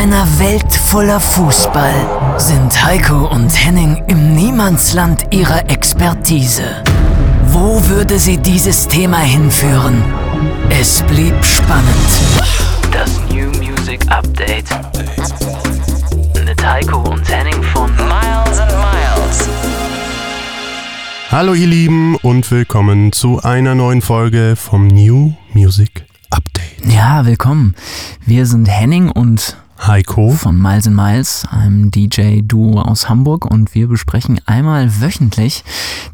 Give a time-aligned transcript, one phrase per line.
[0.00, 6.82] einer Welt voller Fußball sind Heiko und Henning im Niemandsland ihrer Expertise.
[7.48, 10.02] Wo würde sie dieses Thema hinführen?
[10.70, 12.10] Es blieb spannend.
[12.90, 14.70] Das New Music Update.
[16.46, 19.48] Mit Heiko und Henning von Miles and Miles.
[21.30, 26.86] Hallo ihr Lieben und willkommen zu einer neuen Folge vom New Music Update.
[26.86, 27.74] Ja, willkommen.
[28.24, 30.30] Wir sind Henning und Heiko.
[30.32, 35.64] von Miles and Miles, einem DJ-Duo aus Hamburg und wir besprechen einmal wöchentlich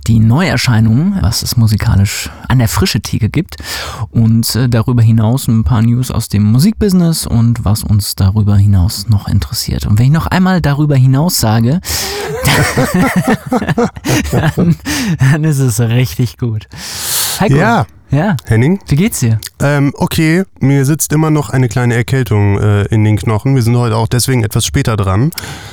[0.06, 3.56] die Neuerscheinungen, was es musikalisch an der frische Theke gibt
[4.10, 9.08] und äh, darüber hinaus ein paar News aus dem Musikbusiness und was uns darüber hinaus
[9.08, 9.84] noch interessiert.
[9.86, 11.80] Und wenn ich noch einmal darüber hinaus sage,
[14.30, 14.77] dann,
[15.19, 16.69] dann ist es richtig gut.
[17.41, 18.78] Heiko, Ja, ja, Henning.
[18.88, 19.41] wie geht's dir?
[19.60, 23.55] Ähm, okay, mir sitzt immer noch eine kleine Erkältung äh, in den Knochen.
[23.55, 25.30] Wir sind heute auch deswegen etwas später dran.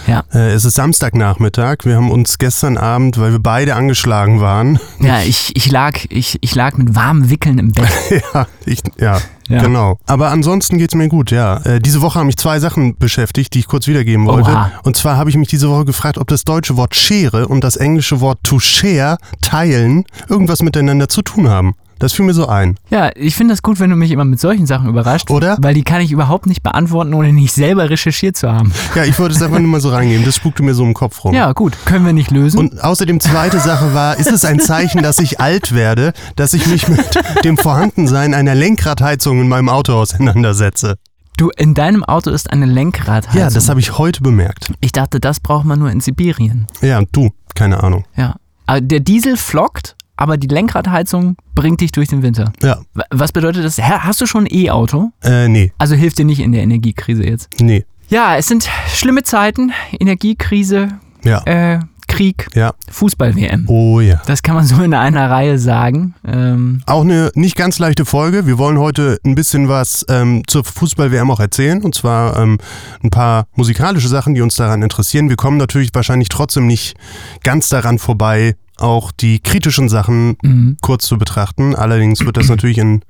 [0.07, 0.23] Ja.
[0.33, 1.77] Äh, es ist Samstagnachmittag.
[1.83, 6.37] Wir haben uns gestern Abend, weil wir beide angeschlagen waren, Ja, ich, ich, lag, ich,
[6.41, 7.89] ich lag mit warmen Wickeln im Bett.
[8.33, 9.19] ja, ich, ja,
[9.49, 9.61] Ja.
[9.61, 9.99] genau.
[10.07, 11.57] Aber ansonsten geht's mir gut, ja.
[11.65, 14.51] Äh, diese Woche haben mich zwei Sachen beschäftigt, die ich kurz wiedergeben wollte.
[14.51, 14.71] Oha.
[14.83, 17.75] Und zwar habe ich mich diese Woche gefragt, ob das deutsche Wort Schere und das
[17.75, 21.75] englische Wort to share, teilen, irgendwas miteinander zu tun haben.
[21.99, 22.77] Das fiel mir so ein.
[22.89, 25.29] Ja, ich finde das gut, wenn du mich immer mit solchen Sachen überrascht.
[25.29, 25.57] Oder?
[25.61, 28.73] Weil die kann ich überhaupt nicht beantworten, ohne nicht selber recherchiert zu haben.
[28.95, 30.25] Ja, ich wollte es einfach nur mal so reingeben.
[30.25, 31.33] Das spukte mir so im Kopf rum.
[31.33, 32.59] Ja, gut, können wir nicht lösen.
[32.59, 36.67] Und außerdem zweite Sache war, ist es ein Zeichen, dass ich alt werde, dass ich
[36.67, 40.97] mich mit dem Vorhandensein einer Lenkradheizung in meinem Auto auseinandersetze?
[41.37, 43.39] du, in deinem Auto ist eine Lenkradheizung.
[43.39, 44.71] Ja, das habe ich heute bemerkt.
[44.81, 46.67] ich dachte, das braucht man nur in Sibirien.
[46.81, 48.05] Ja, und du, keine Ahnung.
[48.15, 48.35] Ja.
[48.65, 52.51] Aber der Diesel flockt, aber die Lenkradheizung bringt dich durch den Winter.
[52.63, 53.77] Ja, Wa- Was bedeutet das?
[53.79, 55.11] Hast du schon ein E-Auto?
[55.23, 57.49] äh, nee, Also hilft dir nicht in der Energiekrise jetzt.
[57.59, 59.71] nee, Ja, es sind schlimme Zeiten.
[59.99, 60.87] Energiekrise,
[61.23, 63.65] ja, äh, Krieg, ja, Fußball-WM.
[63.67, 64.21] oh ja.
[64.27, 66.13] Das kann man so in einer Reihe sagen.
[66.25, 68.45] Ähm, Auch eine nicht ganz leichte Folge.
[68.45, 71.81] Wir wollen heute ein bisschen was ähm, zur Fußball-WM auch erzählen.
[71.81, 72.59] Und zwar ähm,
[73.03, 75.27] ein paar musikalische Sachen, die uns daran interessieren.
[75.29, 76.95] Wir kommen natürlich wahrscheinlich trotzdem nicht
[77.43, 80.77] ganz daran vorbei, auch die kritischen Sachen mhm.
[80.81, 81.75] kurz zu betrachten.
[81.75, 83.01] Allerdings wird das natürlich in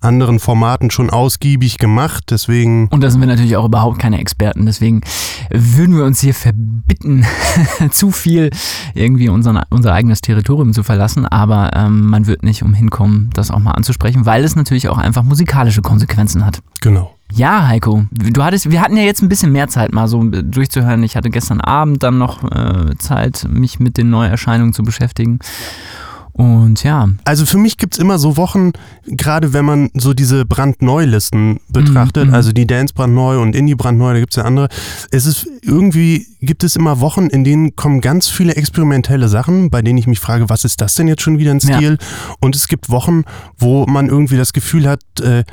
[0.00, 2.24] anderen Formaten schon ausgiebig gemacht.
[2.30, 4.66] Deswegen, Und da sind wir natürlich auch überhaupt keine Experten.
[4.66, 5.02] Deswegen
[5.50, 7.24] würden wir uns hier verbitten,
[7.90, 8.50] zu viel
[8.94, 11.26] irgendwie unseren, unser eigenes Territorium zu verlassen.
[11.26, 14.98] Aber ähm, man wird nicht umhin kommen, das auch mal anzusprechen, weil es natürlich auch
[14.98, 16.62] einfach musikalische Konsequenzen hat.
[16.80, 17.14] genau.
[17.34, 21.02] Ja, Heiko, du hattest, wir hatten ja jetzt ein bisschen mehr Zeit, mal so durchzuhören.
[21.02, 25.38] Ich hatte gestern Abend dann noch äh, Zeit, mich mit den Neuerscheinungen zu beschäftigen.
[26.32, 28.72] Und ja, Also für mich gibt's immer so Wochen,
[29.06, 32.34] gerade wenn man so diese Brandneu-Listen betrachtet, Mhm.
[32.34, 34.68] also die Dance brandneu und Indie brandneu, da gibt's ja andere.
[35.12, 39.80] Es ist irgendwie, gibt es immer Wochen, in denen kommen ganz viele experimentelle Sachen, bei
[39.80, 41.76] denen ich mich frage, was ist das denn jetzt schon wieder ein Ja.
[41.76, 41.98] Stil?
[42.40, 43.22] Und es gibt Wochen,
[43.56, 45.44] wo man irgendwie das Gefühl hat, äh,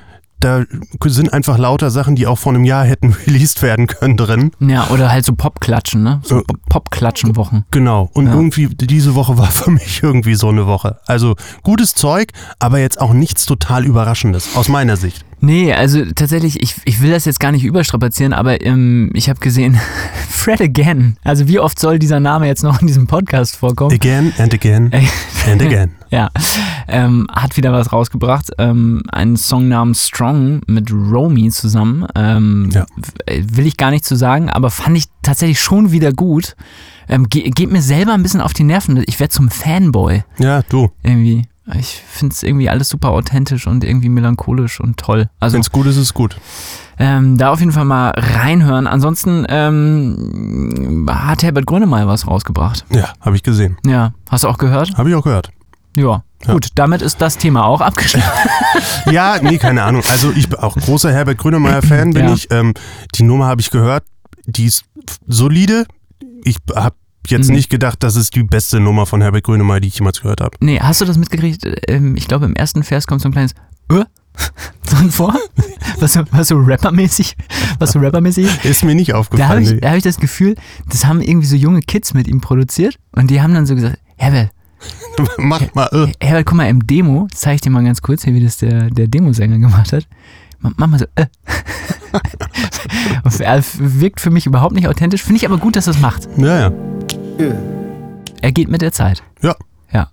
[0.42, 0.64] da
[1.06, 4.52] sind einfach lauter Sachen, die auch vor einem Jahr hätten released werden können drin.
[4.60, 6.20] ja, oder halt so Popklatschen, ne?
[6.24, 7.64] So Äh, Popklatschen-Wochen.
[7.72, 8.10] Genau.
[8.14, 8.34] Und Ja.
[8.34, 11.00] irgendwie, diese Woche war für mich irgendwie so eine Woche.
[11.08, 15.26] Also gutes Zeug, aber jetzt auch nichts total Überraschendes, aus meiner Sicht.
[15.42, 19.40] Nee, also tatsächlich, ich, ich will das jetzt gar nicht überstrapazieren, aber ähm, ich habe
[19.40, 19.80] gesehen,
[20.30, 21.18] Fred Again.
[21.24, 23.92] Also wie oft soll dieser Name jetzt noch in diesem Podcast vorkommen?
[23.94, 24.92] Again and again
[25.50, 25.92] and again.
[26.12, 26.30] Ja,
[26.90, 28.50] ähm, hat wieder was rausgebracht.
[28.58, 32.06] Ähm, einen Song namens Strong mit Romy zusammen.
[32.16, 32.86] Ähm, Ja.
[32.98, 36.58] w- Will ich gar nicht zu sagen, aber fand ich tatsächlich schon wieder gut.
[37.08, 39.02] Ähm, ge geht mir selber ein bisschen auf die Nerven.
[39.08, 40.90] Ich werde zum Fanboy Ja, du.
[41.02, 41.44] irgendwie.
[41.76, 45.30] Ich finde es irgendwie alles super authentisch und irgendwie melancholisch und toll.
[45.40, 46.36] Also Wenn's gut ist, ist gut.
[46.98, 48.88] ähm, da auf jeden Fall mal reinhören.
[48.88, 52.86] Ansonsten ähm, hat Herbert Grönemeyer was rausgebracht.
[52.90, 53.78] Ja, habe ich gesehen.
[53.86, 54.98] Ja, hast du auch gehört?
[54.98, 55.50] Habe ich auch gehört.
[55.96, 56.24] Ja.
[56.48, 56.54] Ja.
[56.54, 58.28] Gut, damit ist das Thema auch abgeschlossen.
[59.12, 60.02] Ja, nee, keine Ahnung.
[60.10, 62.34] Also ich bin auch großer Herbert Grönemeyer-Fan, bin Ja.
[62.34, 62.50] ich.
[62.50, 62.74] Ähm,
[63.16, 64.04] die Nummer habe ich gehört.
[64.48, 64.86] Die ist
[65.28, 65.86] solide.
[66.44, 66.96] Ich habe
[67.28, 67.56] jetzt Mhm.
[67.56, 70.56] nicht gedacht, das ist die beste Nummer von Herbert Grönemeyer, die ich jemals gehört habe.
[70.62, 71.66] Nee, hast du das mitgekriegt?
[71.88, 73.54] Ähm, ich glaube, im ersten Vers kommt so ein kleines
[73.90, 74.04] äh?
[74.90, 75.36] drin vor.
[76.00, 77.36] Was so, was so rappermäßig,
[77.80, 78.64] was so rappermäßig.
[78.66, 79.64] Ist mir nicht Da habe aufgefallen.
[79.64, 80.56] ich, da hab ich das Gefühl,
[80.90, 84.00] das haben irgendwie so junge Kids mit ihm produziert und die haben dann so gesagt,
[84.18, 84.50] Herbert,
[85.38, 85.88] Mach mal.
[85.92, 86.26] Äh.
[86.26, 88.90] Herbert, guck mal, im Demo, zeige ich dir mal ganz kurz hier, wie das der,
[88.90, 90.08] der Demosänger gemacht hat.
[90.60, 91.26] Ma- Mach mal so, äh.
[93.40, 96.28] Er wirkt für mich überhaupt nicht authentisch, finde ich aber gut, dass er es macht.
[96.38, 96.72] Ja,
[98.42, 99.24] Er geht mit der Zeit.
[99.42, 99.56] Ja.
[99.92, 100.10] Ja.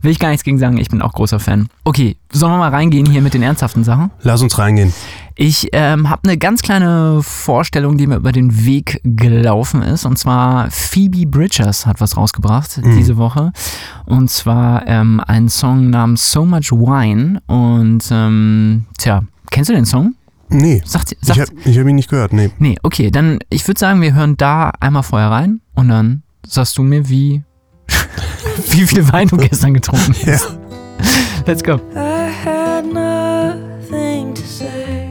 [0.00, 1.68] Will ich gar nichts gegen sagen, ich bin auch großer Fan.
[1.82, 4.12] Okay, sollen wir mal reingehen hier mit den ernsthaften Sachen?
[4.22, 4.92] Lass uns reingehen.
[5.34, 10.04] Ich ähm, habe eine ganz kleine Vorstellung, die mir über den Weg gelaufen ist.
[10.06, 12.96] Und zwar Phoebe Bridgers hat was rausgebracht Mhm.
[12.96, 13.52] diese Woche.
[14.06, 17.40] Und zwar ähm, einen Song namens So Much Wine.
[17.46, 20.14] Und ähm, tja, kennst du den Song?
[20.50, 22.50] Nee, Sagt, ich sagt, habe ich hab ihn nicht gehört, nee.
[22.58, 26.76] nee, okay, dann ich würde sagen, wir hören da einmal vorher rein und dann sagst
[26.78, 27.42] du mir, wie,
[28.70, 30.58] wie viel Wein du gestern getrunken hast.
[31.46, 31.80] Let's go.
[31.94, 35.08] I had nothing to say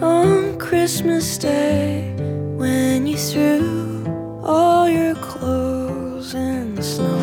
[0.00, 2.12] on Christmas Day
[2.56, 4.04] when you threw
[4.44, 7.18] all your clothes in the snow.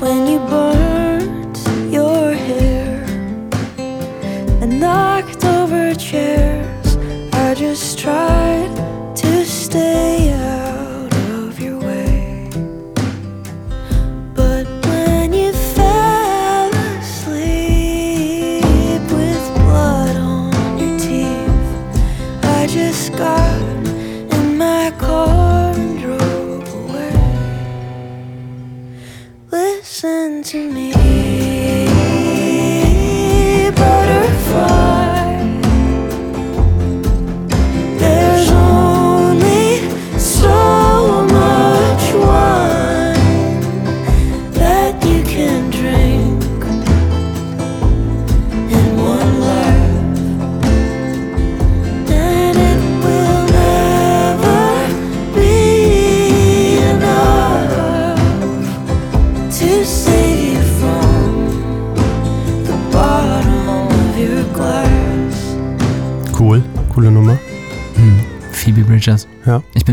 [0.00, 1.58] When you burnt
[1.92, 3.04] your hair
[4.60, 6.96] and knocked over chairs,
[7.32, 8.70] I just tried
[9.18, 12.48] to stay out of your way.
[14.32, 17.82] But when you fell asleep
[19.10, 21.68] with blood on your teeth,
[22.44, 23.60] I just got
[24.36, 27.12] in my car and drove away.
[29.50, 30.87] Listen to me,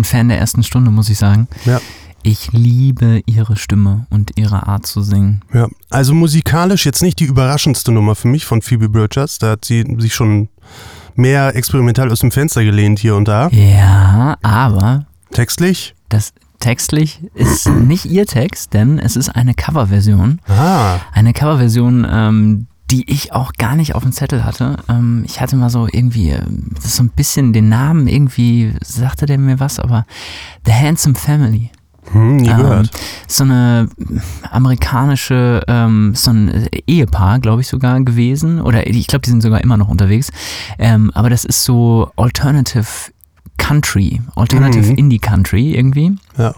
[0.06, 1.48] Fan der ersten Stunde, muss ich sagen.
[1.66, 1.80] Ja.
[2.24, 5.42] Ich liebe ihre Stimme und ihre Art zu singen.
[5.54, 9.38] Ja, also musikalisch jetzt nicht die überraschendste Nummer für mich von Phoebe Bridgers.
[9.38, 10.50] Da hat sie sich schon
[11.16, 13.50] mehr experimental aus dem Fenster gelehnt hier und da.
[13.50, 15.94] Ja, aber Textlich?
[16.10, 20.40] das textlich ist nicht ihr Text, denn es ist eine Coverversion.
[20.48, 24.78] Ah, Eine Coverversion, ähm, die ich auch gar nicht auf dem Zettel hatte.
[24.90, 28.74] Ähm, ich hatte mal so irgendwie, ähm, das ist so ein bisschen den Namen, irgendwie
[28.84, 30.06] sagte der mir was, aber
[30.66, 31.72] The Handsome Family.
[32.12, 32.92] hm, nie Ähm, gehört.
[33.28, 33.90] so eine
[34.52, 38.62] amerikanische, ähm, so ein Ehepaar, glaube ich sogar gewesen.
[38.62, 40.32] Oder ich glaube, die sind sogar immer noch unterwegs.
[40.78, 42.86] Ähm, aber das ist so Alternative
[43.58, 44.98] Country, Alternative Mhm.
[44.98, 46.16] Indie Country irgendwie.
[46.38, 46.54] Ja.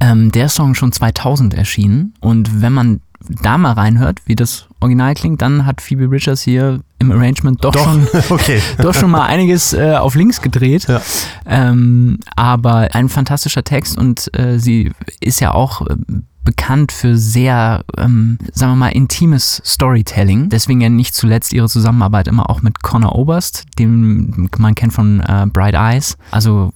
[0.00, 2.14] Ähm, der Song schon 2000 erschienen.
[2.20, 6.80] Und wenn man da mal reinhört, wie das Original klingt, dann hat Phoebe Bridgers hier
[6.98, 8.60] im Arrangement doch, Doch, schon okay.
[8.78, 10.86] doch schon mal einiges äh, auf links gedreht.
[10.88, 11.00] Ja.
[11.46, 15.96] Ähm, aber ein fantastischer Text und äh, sie ist ja auch äh,
[16.44, 20.48] bekannt für sehr, ähm, sagen wir mal, intimes Storytelling.
[20.48, 25.20] Deswegen ja nicht zuletzt ihre Zusammenarbeit immer auch mit Connor Oberst, den man kennt von
[25.20, 26.16] äh, Bright Eyes.
[26.30, 26.72] Also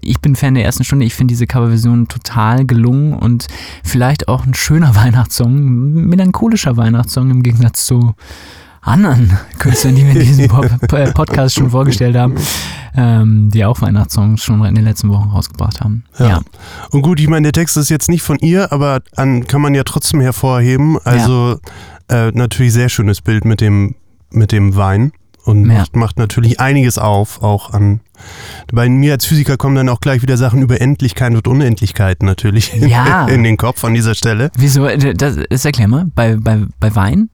[0.00, 1.04] ich bin Fan der ersten Stunde.
[1.04, 3.48] Ich finde diese Coverversion total gelungen und
[3.82, 8.14] vielleicht auch ein schöner Weihnachtssong, melancholischer Weihnachtssong im Gegensatz zu
[8.84, 10.62] anderen Künstlern, die wir in diesem Po-
[11.14, 12.34] Podcast schon vorgestellt haben,
[12.96, 16.04] ähm, die auch Weihnachtssongs schon in den letzten Wochen rausgebracht haben.
[16.18, 16.26] Ja.
[16.28, 16.40] Ja.
[16.90, 19.74] Und gut, ich meine, der Text ist jetzt nicht von ihr, aber an, kann man
[19.74, 20.98] ja trotzdem hervorheben.
[21.04, 21.58] Also
[22.08, 23.94] äh, natürlich sehr schönes Bild mit dem,
[24.30, 25.12] mit dem Wein.
[25.44, 25.78] Und Ja.
[25.80, 28.00] macht, macht natürlich einiges auf, auch an.
[28.72, 32.74] Bei mir als Physiker kommen dann auch gleich wieder Sachen über Endlichkeit und Unendlichkeit natürlich
[32.74, 33.26] in, Ja.
[33.28, 34.50] in den Kopf an dieser Stelle.
[34.56, 34.86] Wieso?
[34.86, 36.06] äh, Das, das erklär mal.
[36.14, 37.28] Bei, bei, bei Wein?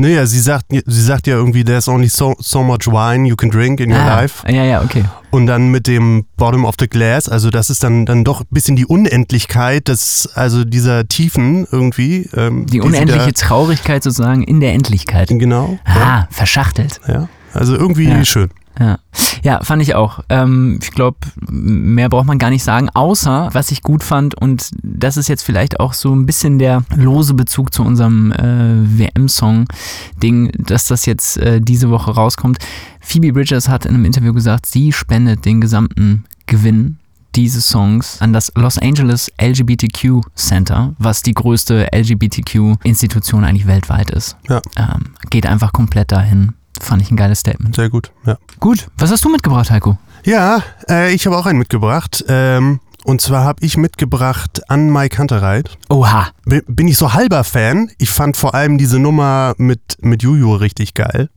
[0.00, 3.50] Naja, sie sagt, sie sagt ja irgendwie, there's only so, so much wine you can
[3.50, 4.50] drink in your ah, life.
[4.50, 5.04] Ja, ja, okay.
[5.30, 8.46] Und dann mit dem Bottom of the Glass, also das ist dann, dann doch ein
[8.50, 12.30] bisschen die Unendlichkeit des, also dieser Tiefen irgendwie.
[12.34, 15.28] Ähm, Die sie unendliche Traurigkeit sozusagen in der Endlichkeit.
[15.28, 15.78] Genau.
[15.84, 16.98] Ah, verschachtelt.
[17.06, 17.28] Ja, ja.
[17.52, 18.24] Also irgendwie Ja.
[18.24, 18.48] schön.
[18.78, 18.98] Ja.
[19.42, 20.20] ja, fand ich auch.
[20.28, 21.18] Ähm, ich glaube,
[21.50, 25.42] mehr braucht man gar nicht sagen, außer was ich gut fand und das ist jetzt
[25.42, 31.36] vielleicht auch so ein bisschen der lose Bezug zu unserem äh, WM-Song-Ding, dass das jetzt
[31.38, 32.58] äh, diese Woche rauskommt.
[33.00, 36.98] Phoebe Bridgers hat in einem Interview gesagt, sie spendet den gesamten Gewinn
[37.36, 44.36] dieses Songs an das Los Angeles LGBTQ Center, was die größte LGBTQ-Institution eigentlich weltweit ist.
[44.48, 44.60] Ja.
[44.76, 46.54] Ähm, geht einfach komplett dahin.
[46.80, 47.74] Fand ich ein geiles Statement.
[47.76, 48.10] Sehr gut.
[48.26, 49.98] Ja, Gut, was hast du mitgebracht, Heiko?
[50.24, 52.24] ja äh, ich habe auch einen mitgebracht.
[52.28, 55.78] Ähm, und zwar habe ich mitgebracht an Mike Hunterreit.
[55.88, 56.28] Oha.
[56.44, 57.90] Bin bin ich so halber Fan.
[57.98, 61.30] Ich fand vor allem diese Nummer mit, mit Juju richtig geil.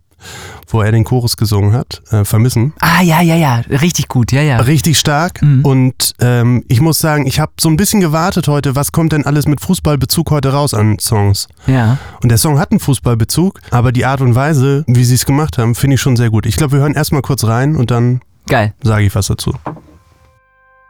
[0.67, 2.73] Wo er den Chorus gesungen hat, äh, vermissen.
[2.79, 3.61] Ah, ja, ja, ja.
[3.69, 4.57] Richtig gut, ja, ja.
[4.57, 5.41] Richtig stark.
[5.41, 5.63] Mhm.
[5.63, 9.25] Und ähm, ich muss sagen, ich habe so ein bisschen gewartet heute, was kommt denn
[9.25, 11.47] alles mit Fußballbezug heute raus an Songs.
[11.67, 11.97] Ja.
[12.21, 15.57] Und der Song hat einen Fußballbezug, aber die Art und Weise, wie sie es gemacht
[15.57, 16.45] haben, finde ich schon sehr gut.
[16.45, 19.53] Ich glaube, wir hören erstmal kurz rein und dann sage ich was dazu.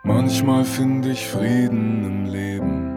[0.04, 2.94] Manchmal finde ich Frieden im Leben.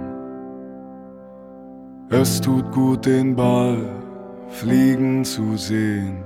[2.11, 3.79] Es tut gut, den Ball
[4.49, 6.26] fliegen zu sehen.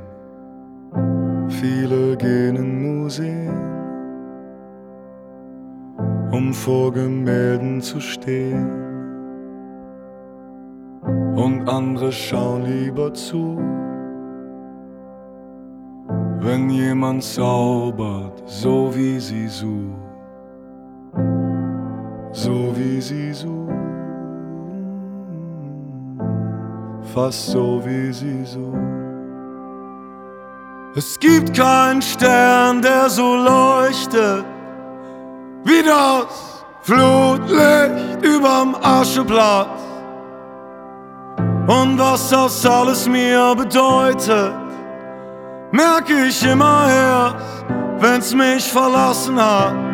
[1.48, 3.50] Viele gehen in Museen,
[6.30, 8.70] um vor Gemälden zu stehen.
[11.34, 13.58] Und andere schauen lieber zu,
[16.40, 20.10] wenn jemand zaubert, so wie sie sucht
[22.32, 23.74] so wie sie sucht,
[27.12, 28.99] fast so wie sie sucht.
[30.96, 34.44] Es gibt keinen Stern, der so leuchtet
[35.62, 39.80] wie das Flutlicht überm Ascheplatz.
[41.68, 44.52] Und was das alles mir bedeutet,
[45.70, 47.64] merke ich immer erst,
[48.00, 49.89] wenn's mich verlassen hat.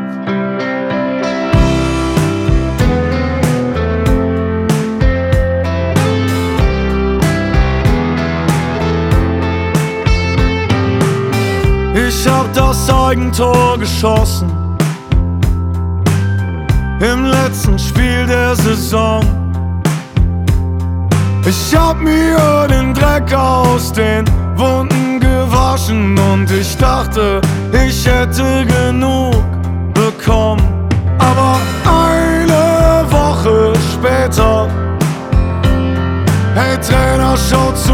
[12.57, 14.51] Das Eigentor geschossen
[17.01, 19.23] im letzten Spiel der Saison.
[21.47, 24.25] Ich hab mir den Dreck aus den
[24.57, 29.35] Wunden gewaschen und ich dachte, ich hätte genug
[29.93, 30.89] bekommen.
[31.19, 34.67] Aber eine Woche später,
[36.55, 37.93] hey Trainer, schau zu,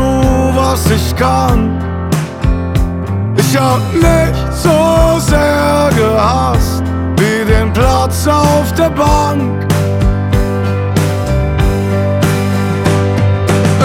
[0.54, 1.91] was ich kann.
[3.54, 6.82] Ich hab nicht so sehr gehasst
[7.18, 9.66] wie den Platz auf der Bank.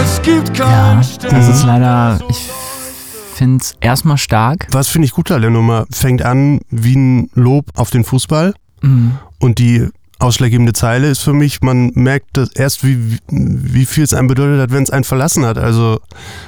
[0.01, 1.35] Es gibt Ja, keinen Stern.
[1.35, 2.49] das ist leider, ich
[3.35, 4.67] finde es erstmal stark.
[4.71, 5.85] Was finde ich gut an der Nummer?
[5.91, 9.17] Fängt an wie ein Lob auf den Fußball Mhm.
[9.39, 14.27] und die ausschlaggebende Zeile ist für mich, man merkt erst, wie, wie viel es einem
[14.27, 15.57] bedeutet hat, wenn es einen verlassen hat.
[15.57, 15.99] Also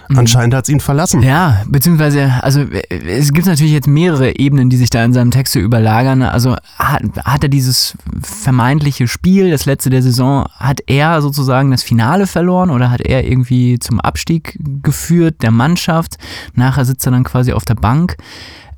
[0.10, 1.20] anscheinend hat es ihn verlassen.
[1.20, 1.28] Mhm.
[1.28, 5.54] Ja, beziehungsweise, also es gibt natürlich jetzt mehrere Ebenen, die sich da in seinem Text
[5.54, 6.24] so überlagern.
[6.24, 11.84] Also hat, hat er dieses vermeintliche Spiel, das letzte der Saison, hat er sozusagen das
[11.84, 16.18] Finale verloren oder hat er irgendwie zum Abstieg geführt der Mannschaft?
[16.56, 18.18] Nachher sitzt er dann quasi auf der Bank.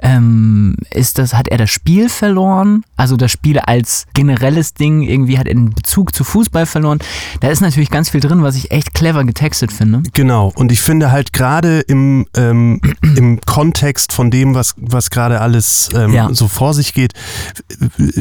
[0.01, 2.83] Ähm, ist das, hat er das Spiel verloren?
[2.97, 6.99] Also das Spiel als generelles Ding, irgendwie hat er den Bezug zu Fußball verloren.
[7.39, 10.01] Da ist natürlich ganz viel drin, was ich echt clever getextet finde.
[10.13, 10.51] Genau.
[10.55, 12.81] Und ich finde halt gerade im, ähm,
[13.15, 16.29] im Kontext von dem, was, was gerade alles ähm, Ja.
[16.33, 17.13] so vor sich geht,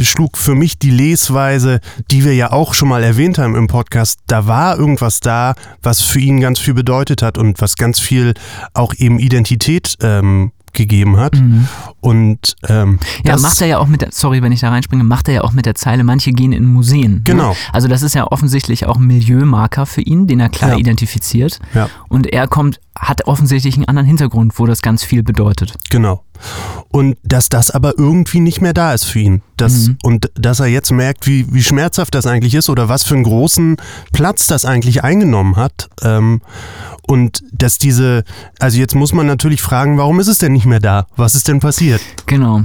[0.00, 4.20] schlug für mich die Lesweise, die wir ja auch schon mal erwähnt haben im Podcast.
[4.26, 8.34] Da war irgendwas da, was für ihn ganz viel bedeutet hat und was ganz viel
[8.74, 11.40] auch eben Identität ähm, gegeben hat.
[12.00, 12.98] Und ähm, Mhm.
[13.24, 15.40] Ja, macht er ja auch mit der, sorry, wenn ich da reinspringe, macht er ja
[15.42, 17.22] auch mit der Zeile, manche gehen in Museen.
[17.24, 17.50] Genau.
[17.50, 17.56] Ne?
[17.72, 20.76] Also das ist ja offensichtlich auch ein Milieumarker für ihn, den er klar Ja.
[20.78, 21.58] identifiziert.
[21.74, 21.88] Ja.
[22.08, 25.74] Und er kommt, hat offensichtlich einen anderen Hintergrund, wo das ganz viel bedeutet.
[25.88, 26.22] Genau.
[26.90, 29.42] Und dass das aber irgendwie nicht mehr da ist für ihn.
[29.56, 29.96] Das, Mhm.
[30.02, 33.24] Und dass er jetzt merkt, wie, wie schmerzhaft das eigentlich ist oder was für einen
[33.24, 33.76] großen
[34.12, 35.88] Platz das eigentlich eingenommen hat.
[36.02, 36.42] Ähm,
[37.06, 38.24] und dass diese,
[38.58, 41.06] also jetzt muss man natürlich fragen, warum ist es denn nicht mehr da?
[41.16, 42.00] Was ist denn passiert?
[42.26, 42.64] Genau.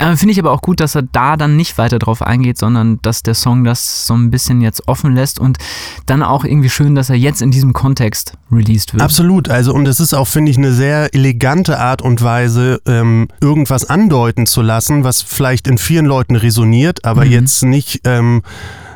[0.00, 2.98] Äh, Finde ich aber auch gut, dass er da dann nicht weiter drauf eingeht, sondern
[3.02, 5.58] dass der Song das so ein bisschen jetzt offen lässt und
[6.06, 9.02] dann auch irgendwie schön, dass er jetzt in diesem Kontext released wird.
[9.02, 9.48] Absolut.
[9.50, 13.88] Also, und es ist auch, finde ich, eine sehr elegante Art und Weise, ähm, irgendwas
[13.88, 17.30] andeuten zu lassen, was vielleicht in vielen Leuten resoniert, aber Mhm.
[17.32, 18.42] jetzt nicht, ähm,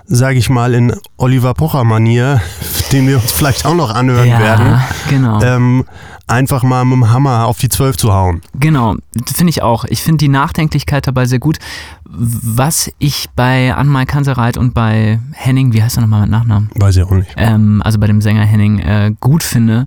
[0.06, 2.40] sage ich mal, in Oliver Pocher-Manier,
[2.92, 5.40] den wir uns vielleicht auch noch anhören ja, werden, genau.
[5.42, 5.84] ähm,
[6.26, 8.40] einfach mal mit dem Hammer auf die Zwölf zu hauen.
[8.58, 9.84] Genau, finde ich auch.
[9.84, 11.58] Ich finde die Nachdenklichkeit dabei sehr gut.
[12.04, 16.70] Was ich bei Anmal Kansereit und bei Henning, wie heißt er nochmal mit Nachnamen?
[16.74, 17.30] Weiß ich auch nicht.
[17.36, 19.86] Ähm, also bei dem Sänger Henning äh, gut finde.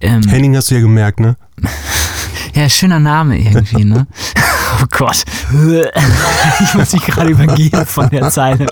[0.00, 1.36] Ähm, Henning hast du ja gemerkt, ne?
[2.54, 4.06] ja, schöner Name irgendwie, ne?
[4.82, 5.24] Oh Gott.
[6.62, 8.66] Ich muss mich gerade übergehen von der Zeile.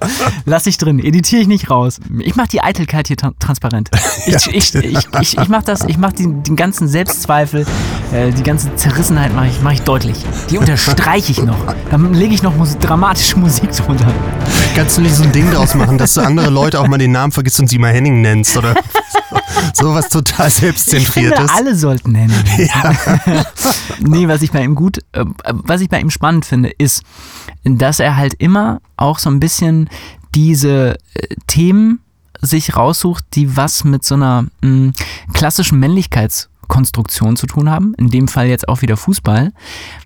[0.47, 2.01] Lass ich drin, editiere ich nicht raus.
[2.21, 3.91] Ich mache die Eitelkeit hier tra- transparent.
[4.27, 7.67] Ich, ich, ich, ich, ich mache das, ich mache den, den ganzen Selbstzweifel,
[8.13, 10.17] äh, die ganze Zerrissenheit mache ich, mach ich deutlich.
[10.51, 11.59] Die unterstreiche ich noch.
[11.91, 14.07] Dann lege ich noch Mus dramatische Musik drunter.
[14.75, 17.13] Kannst du nicht so ein Ding draus machen, dass du andere Leute auch mal den
[17.13, 18.75] Namen vergisst und sie mal Henning nennst, oder?
[19.75, 21.51] Sowas total Ich finde, selbstzentriertes.
[21.57, 23.45] alle sollten Henning heißen.
[24.01, 27.03] nee, was ich bei ihm gut, äh, was ich bei ihm spannend finde, ist,
[27.65, 29.89] dass er halt immer auch so ein bisschen
[30.35, 32.01] diese äh, Themen
[32.41, 34.93] sich raussucht, die was mit so einer mh,
[35.33, 35.81] klassischen
[36.65, 37.95] Männlichkeitskonstruktion zu tun haben.
[37.95, 39.53] In dem Fall jetzt auch wieder Fußball.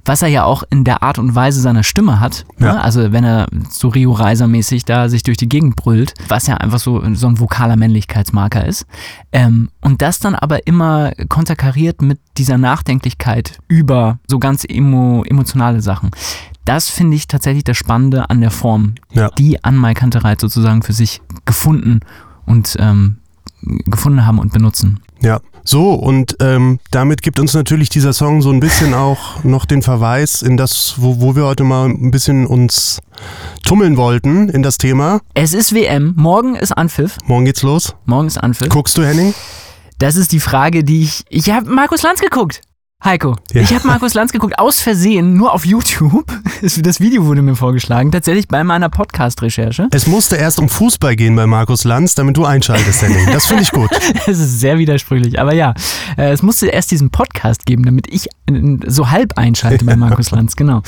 [0.04, 2.44] Was er ja auch in der Art und Weise seiner Stimme hat.
[2.58, 2.74] Ja.
[2.74, 2.80] Ne?
[2.80, 6.78] Also wenn er so Rio Reiser-mäßig da sich durch die Gegend brüllt, was ja einfach
[6.78, 8.86] so, so ein vokaler Männlichkeitsmarker ist.
[9.32, 15.80] Ähm, und das dann aber immer konterkariert mit dieser Nachdenklichkeit über so ganz emo, emotionale
[15.82, 16.10] Sachen.
[16.64, 19.30] Das finde ich tatsächlich das Spannende an der Form, Ja.
[19.30, 22.00] die an Kantereit sozusagen für sich gefunden
[22.44, 23.18] und ähm,
[23.62, 25.00] gefunden haben und benutzen.
[25.20, 29.64] Ja, so und ähm, damit gibt uns natürlich dieser Song so ein bisschen auch noch
[29.66, 33.00] den Verweis in das, wo, wo wir heute mal ein bisschen uns
[33.64, 35.20] tummeln wollten in das Thema.
[35.34, 37.94] Es ist WM, morgen ist Anpfiff, Morgen geht's los.
[38.06, 38.68] morgen ist Anpfiff.
[38.70, 39.34] Guckst du, Henning?
[39.98, 41.24] Das ist die Frage, die ich.
[41.28, 42.60] Ich habe Markus Lanz geguckt.
[43.04, 43.62] Heiko, Ja.
[43.62, 46.26] ich habe Markus Lanz geguckt, aus Versehen, nur auf YouTube.
[46.82, 49.86] Das- Video wurde mir vorgeschlagen, tatsächlich bei meiner Podcast-Recherche.
[49.92, 53.26] Es musste erst um Fußball gehen bei Markus Lanz, damit du einschaltest, Henning.
[53.32, 53.88] Das finde ich gut.
[54.26, 55.74] Es ist sehr widersprüchlich, aber ja,
[56.16, 60.32] äh, es musste erst diesen Podcast geben, damit ich äh, so halb einschalte bei Markus
[60.32, 60.82] Lanz, genau.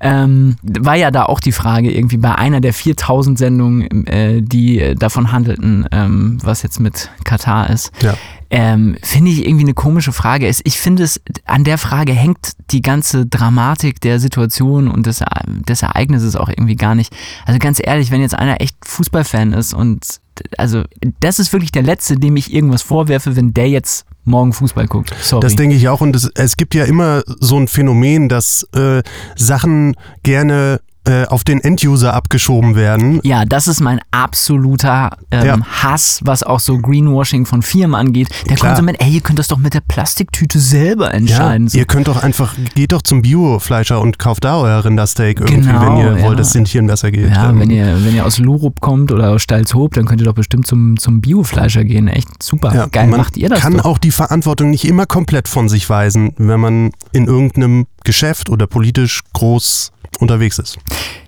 [0.00, 4.94] Ähm, war ja da auch die Frage, irgendwie bei einer der 4000 Sendungen, äh, die
[4.96, 7.90] davon handelten, ähm, was jetzt mit Katar ist.
[8.02, 8.14] Ja.
[8.48, 10.48] Ähm, finde ich irgendwie eine komische Frage.
[10.62, 11.20] Ich finde es,
[11.56, 15.24] an der Frage hängt die ganze Dramatik der Situation und des,
[15.66, 17.16] des Ereignisses auch irgendwie gar nicht.
[17.46, 20.20] Also ganz ehrlich, wenn jetzt einer echt Fußballfan ist und
[20.58, 20.82] also
[21.20, 25.14] das ist wirklich der Letzte, dem ich irgendwas vorwerfe, wenn der jetzt morgen Fußball guckt.
[25.22, 25.40] Sorry.
[25.40, 26.02] Das denke ich auch.
[26.02, 29.02] Und es, es gibt ja immer so ein Phänomen, dass äh,
[29.34, 33.20] Sachen gerne äh, auf den Enduser abgeschoben werden.
[33.22, 35.58] ja, das ist mein absoluter ähm, Ja.
[35.82, 38.28] Hass, was auch so Greenwashing von Firmen angeht.
[38.48, 38.72] Der Klar.
[38.72, 41.68] Konsument, ey, ihr könnt das doch mit der Plastiktüte selber Ja, entscheiden.
[41.68, 41.78] So.
[41.78, 45.80] ihr könnt doch einfach, geht doch zum Biofleischer und kauft da euer Rindersteak irgendwie, Genau,
[45.86, 46.22] wenn ihr ja.
[46.24, 47.30] wollt, dass es den Tieren besser geht.
[47.30, 50.24] Ja, Ähm, wenn ihr, wenn ihr aus Lurup kommt oder aus Stalzhoop, dann könnt ihr
[50.26, 52.08] doch bestimmt zum, zum Biofleischer gehen.
[52.08, 52.74] Echt super.
[52.74, 53.84] ja, Geil, man macht ihr das kann doch.
[53.84, 58.66] auch die Verantwortung nicht immer komplett von sich weisen, wenn man in irgendeinem Geschäft oder
[58.66, 60.78] politisch groß unterwegs ist.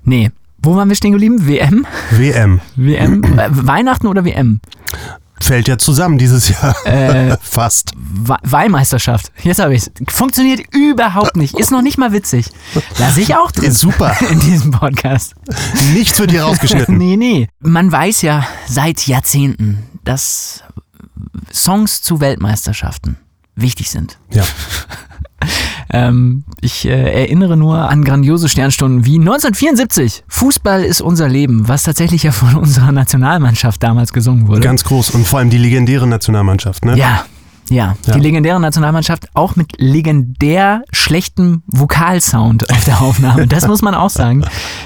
[0.04, 0.30] Nee.
[0.60, 1.46] Wo waren wir stehen geblieben?
[1.46, 1.86] WM?
[2.10, 3.22] WM WM?
[3.38, 4.60] äh, Weihnachten oder WM?
[5.40, 6.74] fällt ja zusammen dieses Jahr.
[6.84, 7.92] Äh, Fast.
[7.96, 9.30] Wa- Wahlmeisterschaft.
[9.44, 11.56] Jetzt habe ich Funktioniert überhaupt nicht.
[11.56, 12.50] Ist noch nicht mal witzig.
[12.98, 13.70] Lass ich auch drin.
[13.70, 14.16] Ist super.
[14.30, 15.34] In diesem Podcast.
[15.94, 16.98] Nichts wird hier rausgeschnitten.
[16.98, 17.48] Nee, nee.
[17.60, 20.64] Man weiß ja seit Jahrzehnten, dass
[21.52, 23.16] Songs zu Weltmeisterschaften
[23.54, 24.18] wichtig sind.
[24.32, 24.42] Ja.
[25.90, 26.90] Ähm, ich äh,
[27.22, 30.24] erinnere nur an grandiose Sternstunden wie 1974.
[30.28, 34.60] Fußball ist unser Leben, was tatsächlich ja von unserer Nationalmannschaft damals gesungen wurde.
[34.60, 35.10] Ganz groß.
[35.10, 36.96] Und vor allem die legendäre Nationalmannschaft, ne?
[36.96, 37.24] ja.
[37.70, 38.14] Ja, Ja.
[38.14, 43.46] die legendäre Nationalmannschaft auch mit legendär schlechtem Vokalsound auf der Aufnahme.
[43.46, 44.42] Das muss man auch sagen.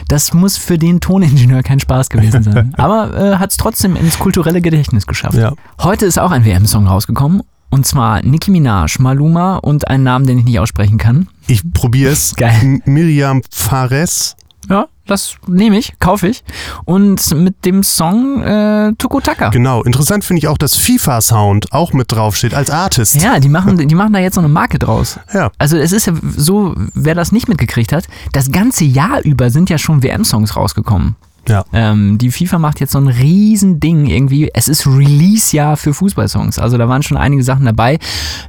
[0.08, 2.74] Das muss für den Toningenieur kein Spaß gewesen sein.
[2.76, 5.34] Aber äh, hat es trotzdem ins kulturelle Gedächtnis geschafft.
[5.38, 5.52] Ja.
[5.80, 7.42] Heute ist auch ein WM-Song rausgekommen.
[7.72, 11.28] Und zwar Nicki Minaj, Maluma und einen Namen, den ich nicht aussprechen kann.
[11.46, 12.34] Ich probier's.
[12.36, 12.80] Geil.
[12.84, 14.36] Miriam Fares.
[14.68, 16.44] Ja, das nehme ich, kaufe ich.
[16.84, 19.48] Und mit dem Song äh, Tukutaka.
[19.48, 19.82] Genau.
[19.84, 23.22] Interessant finde ich auch, dass FIFA-Sound auch mit draufsteht als Artist.
[23.22, 25.18] Ja, die machen, die machen da jetzt so eine Marke draus.
[25.32, 25.50] Ja.
[25.56, 28.04] Also es ist ja so, wer das nicht mitgekriegt hat,
[28.34, 31.16] das ganze Jahr über sind ja schon WM-Songs rausgekommen.
[31.48, 31.64] Ja.
[31.72, 34.50] Ähm, die FIFA macht jetzt so ein riesen Ding irgendwie.
[34.54, 36.58] Es ist Release-Jahr für Fußballsongs.
[36.58, 37.98] Also da waren schon einige Sachen dabei.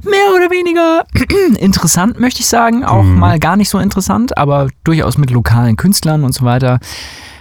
[0.04, 1.04] Mehr oder weniger
[1.58, 2.84] interessant, möchte ich sagen.
[2.84, 6.78] Auch mal gar nicht so interessant, aber durchaus mit lokalen Künstlern und so weiter.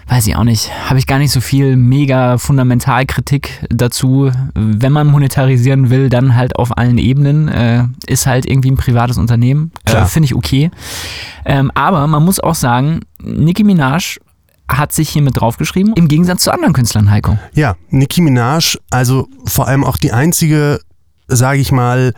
[0.08, 0.70] Weiß ich auch nicht.
[0.89, 4.32] Habe ich gar nicht so viel mega Fundamentalkritik dazu.
[4.54, 7.48] Wenn man monetarisieren will, dann halt auf allen Ebenen.
[7.48, 9.72] Äh, ist halt irgendwie ein privates Unternehmen.
[9.86, 10.06] Äh.
[10.06, 10.72] Finde ich okay.
[11.46, 14.18] Ähm, aber man muss auch sagen, Nicki Minaj
[14.69, 17.38] hat sich hier mit draufgeschrieben, im Gegensatz zu anderen Künstlern, Heiko.
[17.54, 20.80] Ja, Nicki Minaj, also vor allem auch die einzige,
[21.28, 22.13] sage ich mal,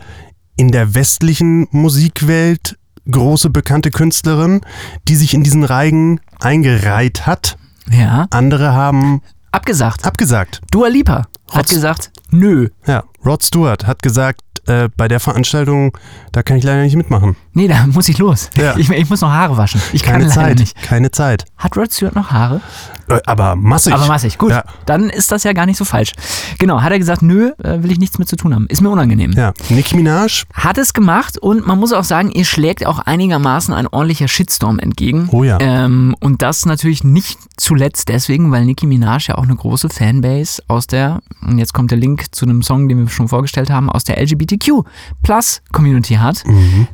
[0.56, 2.78] in der westlichen Musikwelt
[3.10, 4.60] große bekannte Künstlerin,
[5.08, 7.56] die sich in diesen Reigen eingereiht hat.
[7.90, 8.26] Ja.
[8.30, 10.04] Andere haben Abgesagt.
[10.04, 10.60] abgesagt.
[10.70, 11.70] Dua Lipa hat Rotz.
[11.70, 12.68] gesagt, nö.
[12.86, 15.96] Ja, Rod Stewart hat gesagt, äh, bei der Veranstaltung,
[16.32, 17.36] da kann ich leider nicht mitmachen.
[17.52, 18.50] Nee, da muss ich los.
[18.56, 18.76] Ja.
[18.76, 19.80] Ich, ich muss noch Haare waschen.
[19.92, 20.82] Ich kann Keine leider Zeit, nicht.
[20.82, 21.44] keine Zeit.
[21.56, 22.60] Hat Rod Stewart noch Haare?
[23.08, 23.94] Äh, aber massig.
[23.94, 24.50] Aber massig, gut.
[24.50, 24.64] Ja.
[24.84, 26.12] Dann ist das ja gar nicht so falsch.
[26.58, 28.66] Genau, hat er gesagt, nö, äh, will ich nichts mit zu tun haben.
[28.68, 29.32] Ist mir unangenehm.
[29.32, 33.72] Ja, Nicki Minaj, Hat es gemacht und man muss auch sagen, ihr schlägt auch einigermaßen
[33.72, 35.28] ein ordentlicher Shitstorm entgegen.
[35.30, 35.58] Oh ja.
[35.60, 40.62] Ähm, und das natürlich nicht zuletzt deswegen, weil Nicki Minaj ja auch eine große Fanbase
[40.66, 43.90] aus der, und jetzt kommt der Link zu einem Song, den wir schon vorgestellt haben,
[43.90, 44.84] aus der LGBTQ
[45.22, 46.44] Plus Community hat,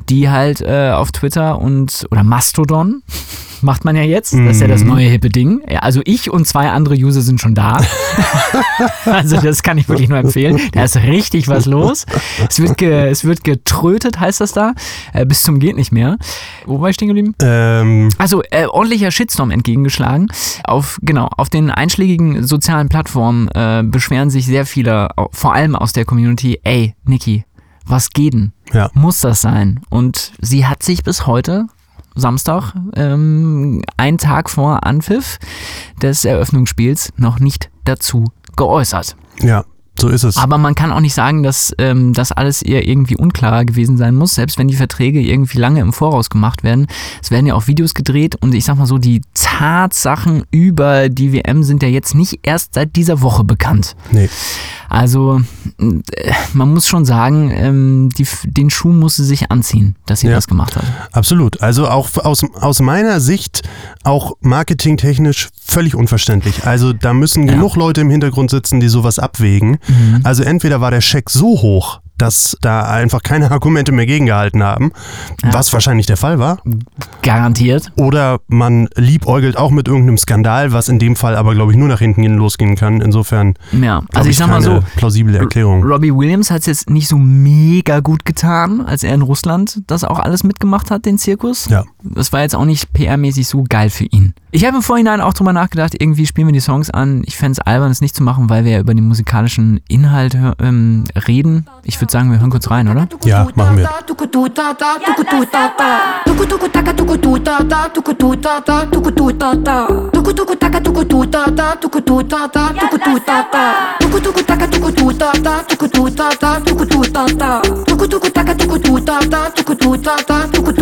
[0.09, 3.03] die halt äh, auf Twitter und oder Mastodon
[3.63, 5.61] macht man ja jetzt, das ist ja das neue hippe Ding.
[5.79, 7.81] Also ich und zwei andere User sind schon da.
[9.05, 10.59] also das kann ich wirklich nur empfehlen.
[10.73, 12.05] Da ist richtig was los.
[12.49, 14.73] Es wird, ge, es wird getrötet, heißt das da,
[15.13, 16.17] äh, bis zum geht nicht mehr.
[16.65, 17.35] Wo war ich stehen geblieben?
[17.41, 20.27] Ähm, Also äh, ordentlicher Shitstorm entgegengeschlagen.
[20.63, 25.93] Auf genau auf den einschlägigen sozialen Plattformen äh, beschweren sich sehr viele, vor allem aus
[25.93, 26.59] der Community.
[26.63, 27.45] Ey, Niki,
[27.85, 28.51] was geht denn?
[28.73, 28.89] ja.
[28.93, 29.81] Muss das sein?
[29.89, 31.67] Und sie hat sich bis heute
[32.15, 35.39] Samstag, ähm, einen Tag vor Anpfiff
[36.01, 39.15] des Eröffnungsspiels, noch nicht dazu geäußert.
[39.39, 39.65] Ja,
[39.99, 40.37] so ist es.
[40.37, 44.15] Aber man kann auch nicht sagen, dass ähm, das alles ihr irgendwie unklarer gewesen sein
[44.15, 46.87] muss, selbst wenn die Verträge irgendwie lange im Voraus gemacht werden.
[47.21, 51.31] Es werden ja auch Videos gedreht und ich sag mal so, die Tatsachen über die
[51.33, 53.95] WM sind ja jetzt nicht erst seit dieser Woche bekannt.
[54.11, 54.29] nee.
[54.89, 55.41] Also
[55.79, 60.27] äh, man muss schon sagen, ähm, die, den Schuh muss sie sich anziehen, dass sie
[60.27, 60.33] Ja.
[60.35, 60.83] das gemacht hat.
[61.11, 61.61] Absolut.
[61.61, 63.63] Also auch aus, aus meiner Sicht
[64.03, 66.65] auch marketingtechnisch völlig unverständlich.
[66.67, 67.53] Also da müssen Ja.
[67.55, 69.77] genug Leute im Hintergrund sitzen, die sowas abwägen.
[70.23, 74.91] Also entweder war der Scheck so hoch, dass da einfach keine Argumente mehr gegengehalten haben,
[75.43, 76.59] was wahrscheinlich der Fall war.
[77.21, 77.91] Garantiert.
[77.95, 81.87] Oder man liebäugelt auch mit irgendeinem Skandal, was in dem Fall aber, glaube ich, nur
[81.87, 83.01] nach hinten hin losgehen kann.
[83.01, 85.83] Insofern, Ja, also ich sag mal so, plausible Erklärung.
[85.83, 90.03] Robbie Williams hat es jetzt nicht so mega gut getan, als er in Russland das
[90.03, 91.67] auch alles mitgemacht hat, den Zirkus.
[91.69, 91.83] Ja.
[92.03, 94.33] Das war jetzt auch nicht PR-mäßig so geil für ihn.
[94.51, 97.23] Ich habe im Vorhinein auch drüber nachgedacht, irgendwie spielen wir die Songs an.
[97.25, 100.37] Ich fände es albern, es nicht zu machen, weil wir ja über den musikalischen Inhalt
[100.59, 101.65] ähm, reden.
[101.83, 103.07] Ich würde sagen, wir hören kurz rein, oder?
[103.23, 103.89] Ja, machen wir.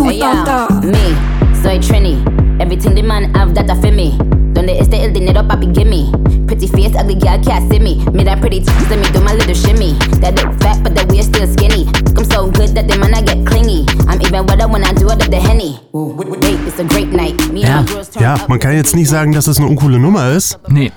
[0.04, 0.66] Hey, yeah.
[0.82, 1.16] Me,
[1.62, 2.24] soy Trini.
[2.58, 4.41] Everything the man have that I feel me.
[4.62, 6.06] Donde este el dinero papi gimme?
[6.46, 7.96] Pretty face, ugly girl can't see me.
[8.12, 9.94] Me that pretty tits, let me do my little shimmy.
[10.20, 11.84] That look fat, but the waist still skinny.
[12.16, 13.84] I'm so good that the man I get clingy.
[14.06, 15.80] I'm even wetter when I do it up the henny.
[15.92, 17.34] Wait, it's a great night.
[17.52, 17.84] Me Ja.
[18.20, 20.60] Ja, man kann jetzt nicht sagen, dass es eine uncoole Nummer ist.
[20.68, 20.92] Nee.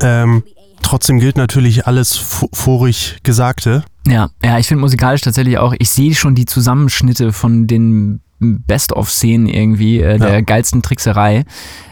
[0.00, 0.42] Ähm,
[0.80, 3.84] trotzdem gilt natürlich alles vo- vorig Gesagte.
[4.06, 9.46] Ja, ja, ich finde musikalisch tatsächlich auch, ich sehe schon die Zusammenschnitte von den Best-of-Szenen
[9.46, 10.40] irgendwie, äh, der Ja.
[10.40, 11.44] geilsten Trickserei.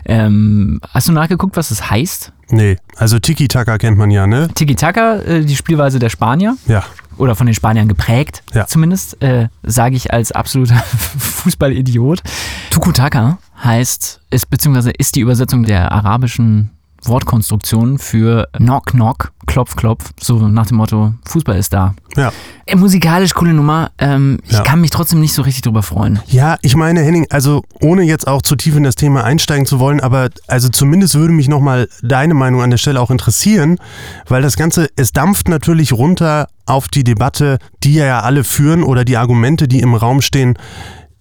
[0.06, 2.32] Ähm, hast du nachgeguckt, was das heißt?
[2.50, 4.48] Nee, also Tiki-Taka kennt man ja, ne?
[4.54, 6.56] Tiki-Taka, äh, die Spielweise der Spanier.
[6.66, 6.84] Ja.
[7.18, 8.68] oder von den Spaniern geprägt, Ja.
[8.68, 10.76] zumindest, äh, sage ich als absoluter
[11.18, 12.22] Fußballidiot.
[12.70, 16.70] Tukutaka heißt, ist, beziehungsweise ist die Übersetzung der arabischen
[17.04, 21.94] Wortkonstruktion für Knock Knock, Klopf Klopf, so nach dem Motto, Fußball ist da.
[22.16, 22.32] Ja.
[22.66, 24.62] Äh, musikalisch coole Nummer, ähm, ich Ja.
[24.62, 26.18] kann mich trotzdem nicht so richtig drüber freuen.
[26.26, 29.78] Ja, ich meine, Henning, also ohne jetzt auch zu tief in das Thema einsteigen zu
[29.78, 33.78] wollen, aber also zumindest würde mich nochmal deine Meinung an der Stelle auch interessieren,
[34.26, 39.04] weil das Ganze, es dampft natürlich runter auf die Debatte, die ja alle führen oder
[39.04, 40.58] die Argumente, die im Raum stehen.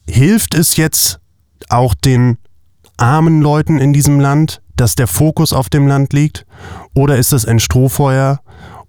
[0.09, 1.19] Hilft es jetzt
[1.69, 2.37] auch den
[2.97, 6.45] armen Leuten in diesem Land, dass der Fokus auf dem Land liegt?
[6.93, 8.39] Oder ist das ein Strohfeuer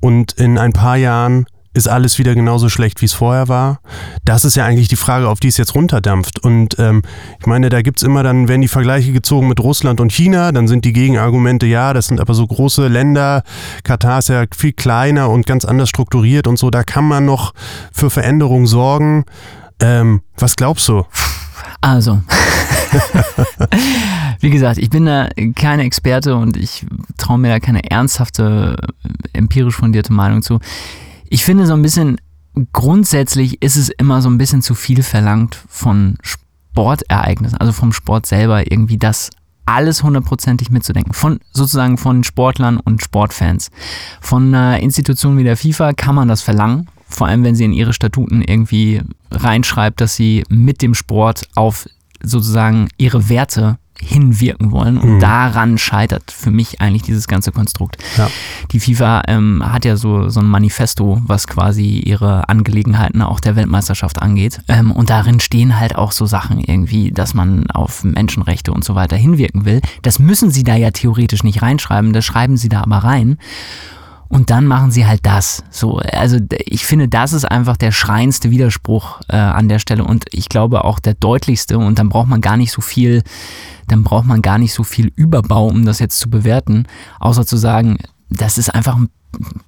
[0.01, 3.81] und in ein paar Jahren ist alles wieder genauso schlecht, wie es vorher war?
[4.25, 6.39] Das ist ja eigentlich die Frage, auf die es jetzt runterdampft.
[6.39, 7.03] Und ähm,
[7.39, 10.53] ich meine, da gibt es immer dann, werden die Vergleiche gezogen mit Russland und China,
[10.53, 13.43] dann sind die Gegenargumente, ja, das sind aber so große Länder,
[13.85, 17.55] Katar ist ja viel kleiner und ganz anders strukturiert und so, da kann man noch
[17.93, 19.25] für Veränderungen sorgen.
[19.81, 21.05] Ähm, was glaubst du?
[21.81, 22.21] Also,
[24.41, 28.77] wie gesagt, ich bin da keine Experte und ich traue mir da keine ernsthafte,
[29.33, 30.61] empirisch fundierte Meinung zu.
[31.29, 32.21] Ich finde so ein bisschen,
[32.73, 38.27] grundsätzlich ist es immer so ein bisschen zu viel verlangt von Sportereignissen, also vom Sport
[38.27, 39.31] selber, irgendwie das
[39.67, 41.13] alles hundertprozentig mitzudenken.
[41.13, 43.71] Von sozusagen von Sportlern und Sportfans.
[44.21, 46.89] Von einer Institution wie der FIFA kann man das verlangen.
[47.07, 51.87] Vor allem, wenn sie in ihre Statuten irgendwie reinschreibt, dass sie mit dem Sport auf
[52.23, 54.99] sozusagen ihre Werte hinwirken wollen.
[54.99, 57.97] Und daran scheitert für mich eigentlich dieses ganze Konstrukt.
[58.17, 58.31] Ja.
[58.71, 63.57] Die FIFA ähm, hat ja so, so ein Manifesto, was quasi ihre Angelegenheiten auch der
[63.57, 64.61] Weltmeisterschaft angeht.
[64.69, 68.95] Ähm, und darin stehen halt auch so Sachen irgendwie, dass man auf Menschenrechte und so
[68.95, 69.81] weiter hinwirken will.
[70.03, 73.39] Das müssen sie da ja theoretisch nicht reinschreiben, das schreiben sie da aber rein.
[74.29, 75.65] Und dann machen sie halt das.
[75.71, 76.37] So, also
[76.67, 80.85] ich finde, das ist einfach der schreiendste Widerspruch äh, an der Stelle und ich glaube
[80.85, 81.79] auch der deutlichste.
[81.79, 83.23] Und dann braucht man gar nicht so viel,
[83.87, 86.87] dann braucht man gar nicht so viel Überbau, um das jetzt zu bewerten,
[87.21, 89.09] außer zu sagen, das ist einfach ein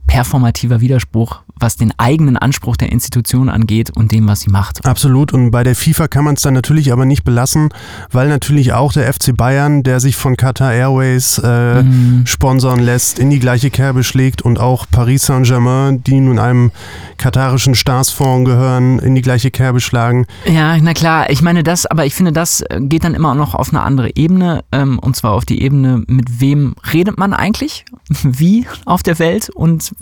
[0.06, 4.84] performativer Widerspruch, was den eigenen Anspruch der Institution angeht und dem, was sie macht.
[4.84, 5.32] Absolut.
[5.32, 7.68] Und bei der FIFA kann man es dann natürlich aber nicht belassen,
[8.10, 12.26] weil natürlich auch der FC Bayern, der sich von Qatar Airways äh, Mhm.
[12.26, 16.72] sponsern lässt, in die gleiche Kerbe schlägt und auch Paris Saint-Germain, die nun einem
[17.16, 20.26] katarischen Staatsfonds gehören, in die gleiche Kerbe schlagen.
[20.46, 23.54] Ja, na klar, ich meine das, aber ich finde, das äh, geht dann immer noch
[23.54, 27.84] auf eine andere Ebene, ähm, und zwar auf die Ebene, mit wem redet man eigentlich,
[28.22, 29.92] wie auf der Welt und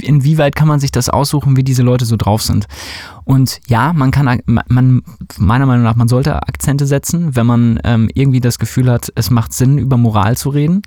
[0.00, 2.66] inwieweit kann man sich das aussuchen, wie diese Leute so drauf sind.
[3.24, 5.02] Und ja, man kann, man,
[5.38, 9.30] meiner Meinung nach, man sollte Akzente setzen, wenn man ähm, irgendwie das Gefühl hat, es
[9.30, 10.82] macht Sinn, über Moral zu reden.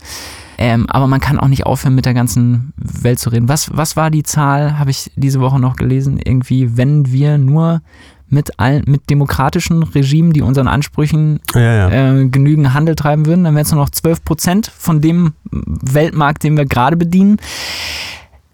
[0.60, 3.48] Ähm, aber man kann auch nicht aufhören, mit der ganzen Welt zu reden.
[3.48, 6.20] Was, was war die Zahl, habe ich diese Woche noch gelesen?
[6.24, 7.82] Irgendwie, wenn wir nur
[8.30, 12.16] mit, allen, mit demokratischen Regimen, die unseren Ansprüchen Ja, ja.
[12.16, 16.44] äh, genügend Handel treiben würden, dann wären es nur noch 12 Prozent von dem Weltmarkt,
[16.44, 17.38] den wir gerade bedienen.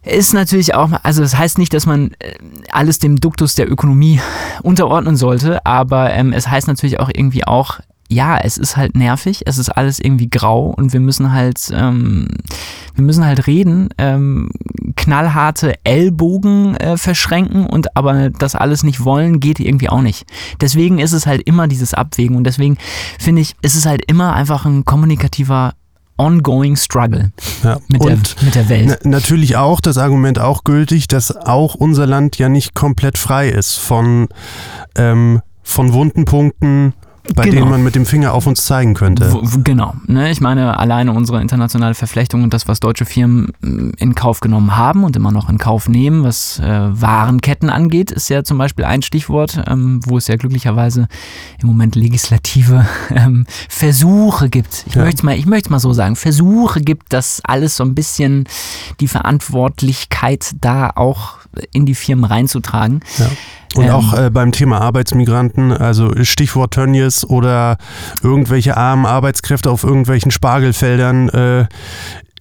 [0.06, 2.34] Ist natürlich auch, also das heißt nicht, dass man äh,
[2.72, 4.20] alles dem Duktus der Ökonomie
[4.62, 7.80] unterordnen sollte, aber ähm, es heißt natürlich auch irgendwie auch,
[8.14, 12.28] ja, es ist halt nervig, es ist alles irgendwie grau und wir müssen halt, ähm,
[12.96, 14.52] wir müssen halt reden, ähm,
[14.96, 20.26] knallharte Ellbogen äh, verschränken und aber das alles nicht wollen, geht irgendwie auch nicht.
[20.62, 22.78] Deswegen ist es halt immer dieses Abwägen und deswegen
[23.20, 25.74] finde ich, ist es halt immer einfach ein kommunikativer
[26.18, 27.32] ongoing struggle
[27.64, 27.80] ja.
[27.88, 29.00] mit, der, mit der Welt.
[29.04, 33.50] Na, natürlich auch das Argument auch gültig, dass auch unser Land ja nicht komplett frei
[33.50, 34.28] ist von,
[34.96, 36.94] ähm, von wunden Punkten,
[37.36, 37.56] bei Genau.
[37.62, 39.34] denen man mit dem Finger auf uns zeigen könnte.
[39.64, 39.94] Genau.
[40.08, 40.30] Ne?
[40.32, 44.76] Ich meine, alleine unsere internationale Verflechtung und das, was deutsche Firmen mm, in Kauf genommen
[44.76, 48.84] haben und immer noch in Kauf nehmen, was äh, Warenketten angeht, ist ja zum Beispiel
[48.86, 51.08] ein Stichwort, ähm, wo es ja glücklicherweise
[51.62, 54.84] im Moment legislative ähm, Versuche gibt.
[54.88, 55.04] Ich Ja.
[55.04, 58.46] möchte es mal, ich möchte mal so sagen, Versuche gibt, dass alles so ein bisschen
[59.00, 61.38] die Verantwortlichkeit da auch
[61.72, 63.02] in die Firmen reinzutragen.
[63.18, 63.28] Ja.
[63.76, 63.92] Und Ähm.
[63.92, 67.78] auch äh, beim Thema Arbeitsmigranten, also Stichwort Tönnies oder
[68.22, 71.66] irgendwelche armen Arbeitskräfte auf irgendwelchen Spargelfeldern, äh,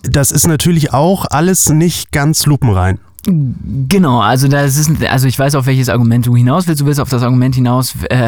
[0.03, 2.99] das ist natürlich auch alles nicht ganz lupenrein.
[3.25, 6.81] Genau, also das ist, also ich weiß, auf welches Argument du hinaus willst.
[6.81, 8.27] Du willst auf das Argument hinaus, äh,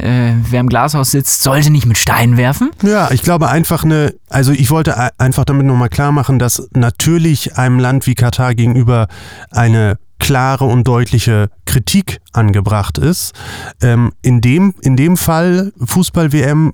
[0.00, 2.70] äh, wer im Glashaus sitzt, sollte nicht mit Steinen werfen.
[2.82, 6.66] Ja, ich glaube einfach eine, also ich wollte ei- einfach damit nochmal klar machen, dass
[6.72, 9.06] natürlich einem Land wie Katar gegenüber
[9.50, 13.32] eine klare und deutliche Kritik angebracht ist.
[13.82, 16.72] Ähm, in, dem, in dem Fall Fußball-WM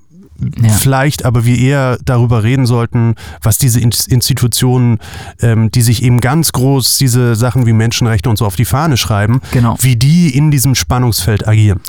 [0.62, 0.68] Ja.
[0.68, 4.98] vielleicht, aber wir eher darüber reden sollten, was diese In- Institutionen,
[5.42, 8.96] ähm, die sich eben ganz groß diese Sachen wie Menschenrechte und so auf die Fahne
[8.96, 9.76] schreiben, Genau.
[9.80, 11.80] wie die in diesem Spannungsfeld agieren.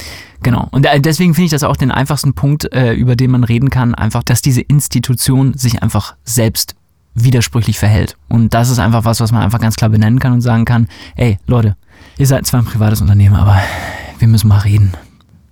[0.41, 0.67] Genau.
[0.71, 3.69] Und äh, deswegen finde ich das auch den einfachsten Punkt, äh, über den man reden
[3.69, 6.75] kann, einfach, dass diese Institution sich einfach selbst
[7.15, 8.17] widersprüchlich verhält.
[8.27, 10.87] Und das ist einfach was, was man einfach ganz klar benennen kann und sagen kann,
[11.15, 11.75] ey, Leute,
[12.17, 13.59] ihr seid zwar ein privates Unternehmen, aber
[14.19, 14.93] wir müssen mal reden.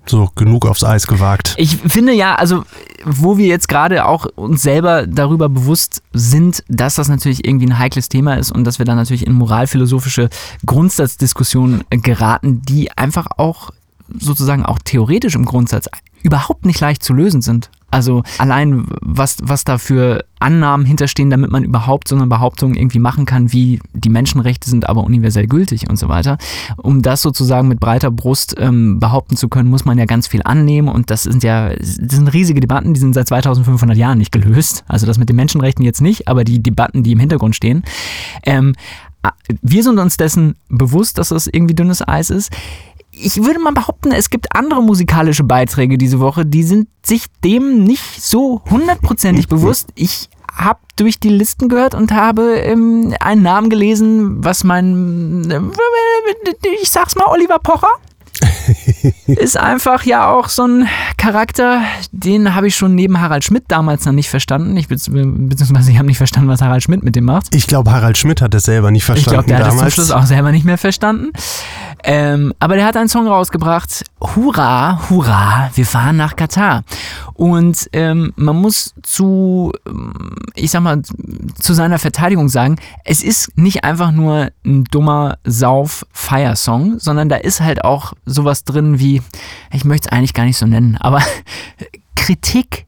[0.10, 1.54] So, genug aufs Eis gewagt.
[1.58, 2.64] Ich finde ja, also
[3.04, 7.78] wo wir jetzt gerade auch uns selber darüber bewusst sind, dass das natürlich irgendwie ein
[7.78, 10.30] heikles Thema ist und dass wir da natürlich in moralphilosophische
[10.66, 13.72] Grundsatzdiskussionen geraten, die einfach auch
[14.18, 15.90] sozusagen auch theoretisch im Grundsatz
[16.24, 17.70] überhaupt nicht leicht zu lösen sind.
[17.90, 23.00] Also allein, was, was da für Annahmen hinterstehen, damit man überhaupt so eine Behauptung irgendwie
[23.00, 26.38] machen kann, wie die Menschenrechte sind aber universell gültig und so weiter.
[26.78, 30.42] Um das sozusagen mit breiter Brust ähm, behaupten zu können, muss man ja ganz viel
[30.44, 34.32] annehmen und das sind ja das sind riesige Debatten, die sind seit 2500 Jahren nicht
[34.32, 34.84] gelöst.
[34.88, 37.84] Also das mit den Menschenrechten jetzt nicht, aber die Debatten, die im Hintergrund stehen.
[38.44, 38.74] Ähm,
[39.62, 42.52] wir sind uns dessen bewusst, dass das irgendwie dünnes Eis ist
[43.20, 47.84] ich würde mal behaupten, es gibt andere musikalische Beiträge diese Woche, die sind sich dem
[47.84, 49.90] nicht so hundertprozentig bewusst.
[49.96, 55.62] Ich habe durch die Listen gehört und habe ähm, einen Namen gelesen, was mein, äh,
[56.82, 57.92] ich sag's mal, Oliver Pocher.
[59.26, 64.06] ist einfach ja auch so ein Charakter, den habe ich schon neben Harald Schmidt damals
[64.06, 64.76] noch nicht verstanden.
[64.78, 67.54] Ich, beziehungsweise ich habe nicht verstanden, was Harald Schmidt mit dem macht.
[67.56, 69.78] Ich glaube, Harald Schmidt hat es selber nicht Ich verstanden glaube, der hat das zum
[69.78, 69.94] damals.
[69.94, 71.32] Schluss auch selber nicht mehr verstanden.
[72.04, 74.04] Ähm, aber der hat einen Song rausgebracht.
[74.22, 76.84] Hurra, hurra, wir fahren nach Katar.
[77.34, 79.72] Und ähm, man muss zu,
[80.56, 81.02] ich sag mal,
[81.60, 87.62] zu seiner Verteidigung sagen, es ist nicht einfach nur ein dummer Sauf-Feier-Song, sondern da ist
[87.62, 89.22] halt auch sowas drin wie,
[89.72, 91.22] ich möchte es eigentlich gar nicht so nennen, aber
[92.16, 92.86] Kritik,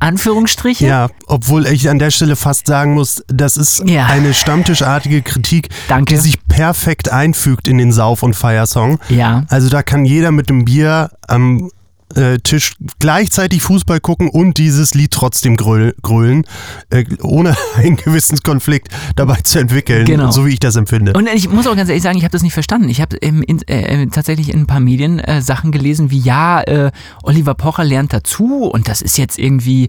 [0.00, 0.86] Anführungsstriche.
[0.86, 4.06] Ja, obwohl ich an der Stelle fast sagen muss, das ist Ja.
[4.06, 6.14] eine stammtischartige Kritik, Danke.
[6.14, 9.00] die sich perfekt einfügt in den Sauf- und Feiersong.
[9.08, 9.44] Ja.
[9.48, 11.70] Also da kann jeder mit dem Bier am
[12.14, 16.44] äh, Tisch gleichzeitig Fußball gucken und dieses Lied trotzdem gröl, grölen,
[16.90, 20.30] äh, ohne einen Gewissenskonflikt dabei zu entwickeln, Genau.
[20.30, 21.12] so wie ich das empfinde.
[21.12, 22.88] Und ich muss auch ganz ehrlich sagen, ich habe das nicht verstanden.
[22.88, 26.90] Ich habe ähm, äh, tatsächlich in ein paar Medien äh, Sachen gelesen, wie ja, äh,
[27.22, 29.88] Oliver Pocher lernt dazu und das ist jetzt irgendwie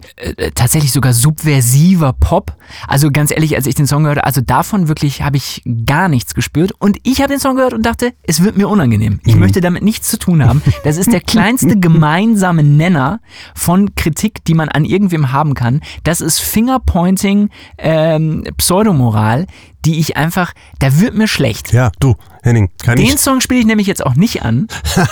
[0.54, 2.56] tatsächlich sogar subversiver Pop.
[2.86, 6.34] Also ganz ehrlich, als ich den Song gehört, also davon wirklich habe ich gar nichts
[6.34, 6.72] gespürt.
[6.78, 9.20] Und ich habe den Song gehört und dachte, es wird mir unangenehm.
[9.24, 10.62] Ich möchte damit nichts zu tun haben.
[10.84, 11.78] Das ist der kleinste
[12.10, 13.20] gemeinsame Nenner
[13.54, 15.80] von Kritik, die man an irgendwem haben kann.
[16.02, 19.46] Das ist Fingerpointing, ähm, Pseudomoral,
[19.84, 21.72] die ich einfach, da wird mir schlecht.
[21.72, 23.18] ja, du, Henning, kann Den ich.
[23.18, 24.66] Song spiele ich nämlich jetzt auch nicht an.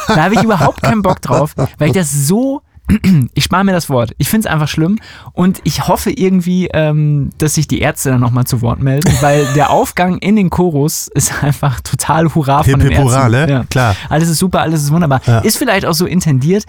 [0.08, 2.62] Da habe ich überhaupt keinen Bock drauf, weil ich das so.
[3.34, 4.12] Ich spare mir das Wort.
[4.18, 4.98] Ich finde es einfach schlimm
[5.32, 9.46] und ich hoffe irgendwie, ähm, dass sich die Ärzte dann nochmal zu Wort melden, weil
[9.54, 13.30] der Aufgang in den Chorus ist einfach total Hurra von Hip, den hip, hurra, Ärzten.
[13.32, 13.50] ne?
[13.50, 13.64] Ja.
[13.64, 13.96] Klar.
[14.08, 15.20] Alles ist super, alles ist wunderbar.
[15.26, 15.40] Ja.
[15.40, 16.64] Ist vielleicht auch so intendiert.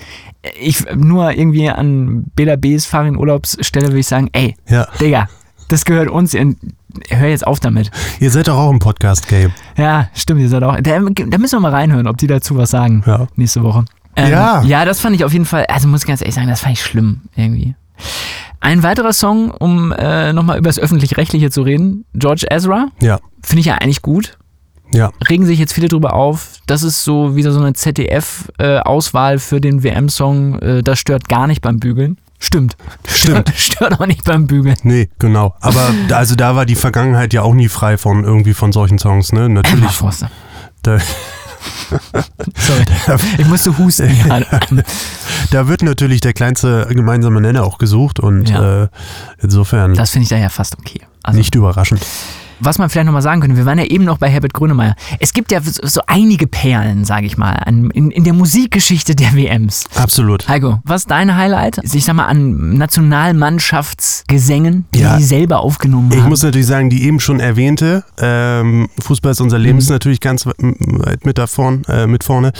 [0.59, 4.87] Ich nur irgendwie an Bela B's Farin Urlaubsstelle würde ich sagen, ey, Ja.
[4.99, 5.29] Digga,
[5.69, 6.33] das gehört uns.
[6.33, 7.91] Hör jetzt auf damit.
[8.19, 9.51] Ihr seid doch auch im Podcast-Game.
[9.77, 10.75] Ja, stimmt, ihr seid auch.
[10.81, 13.27] Da, da müssen wir mal reinhören, ob die dazu was sagen Ja.
[13.35, 13.85] nächste Woche.
[14.25, 14.61] Ähm, Ja.
[14.63, 16.73] Ja, das fand ich auf jeden Fall, also muss ich ganz ehrlich sagen, das fand
[16.73, 17.75] ich schlimm irgendwie.
[18.61, 23.61] Ein weiterer Song, um äh, nochmal über das Öffentlich-Rechtliche zu reden, George Ezra, Ja, finde
[23.61, 24.37] ich ja eigentlich gut.
[24.93, 25.11] ja.
[25.29, 26.53] Regen sich jetzt viele drüber auf.
[26.67, 30.59] Das ist so wieder so eine ZDF-Auswahl für den WM-Song.
[30.59, 32.17] Äh, das stört gar nicht beim Bügeln.
[32.41, 32.77] Stimmt.
[33.07, 33.49] Stimmt.
[33.49, 34.75] Stört, stört auch nicht beim Bügeln.
[34.83, 35.55] Nee, genau.
[35.61, 38.97] Aber da- also da war die Vergangenheit ja auch nie frei von irgendwie von solchen
[38.99, 39.45] Songs, ne?
[39.45, 39.91] Emma Natürlich.
[39.91, 40.31] Forster.
[40.83, 40.99] Da,
[42.55, 42.85] Sorry.
[43.37, 44.45] Ich musste husten gerade.
[45.51, 48.83] da wird natürlich der kleinste gemeinsame Nenner auch gesucht und Ja.
[48.83, 48.87] äh,
[49.39, 51.01] insofern Das finde ich da ja fast okay.
[51.23, 52.01] Also, nicht überraschend.
[52.59, 54.95] Was man vielleicht nochmal sagen könnte, wir waren ja eben noch bei Herbert Grönemeyer.
[55.19, 59.33] Es gibt ja so, einige Perlen, sage ich mal, an, in, in der Musikgeschichte der
[59.33, 59.85] WMs.
[59.95, 60.47] Absolut.
[60.47, 61.79] Heiko, was ist dein Highlight?
[61.93, 65.17] Ich sag mal an Nationalmannschaftsgesängen, die Ja.
[65.17, 66.29] sie selber aufgenommen Ich haben.
[66.29, 69.79] muss natürlich sagen, die eben schon erwähnte, ähm, Fußball ist unser Leben, Mhm.
[69.79, 72.51] ist natürlich ganz weit mit, da vorn, äh, mit vorne.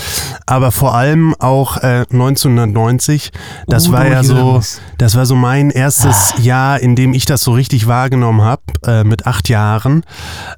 [0.46, 3.32] Aber vor allem auch äh, 1990,
[3.68, 4.62] das Udo war ja so,
[4.98, 6.42] das war so mein erstes Ah.
[6.42, 9.89] Jahr, in dem ich das so richtig wahrgenommen habe, äh, mit acht Jahren.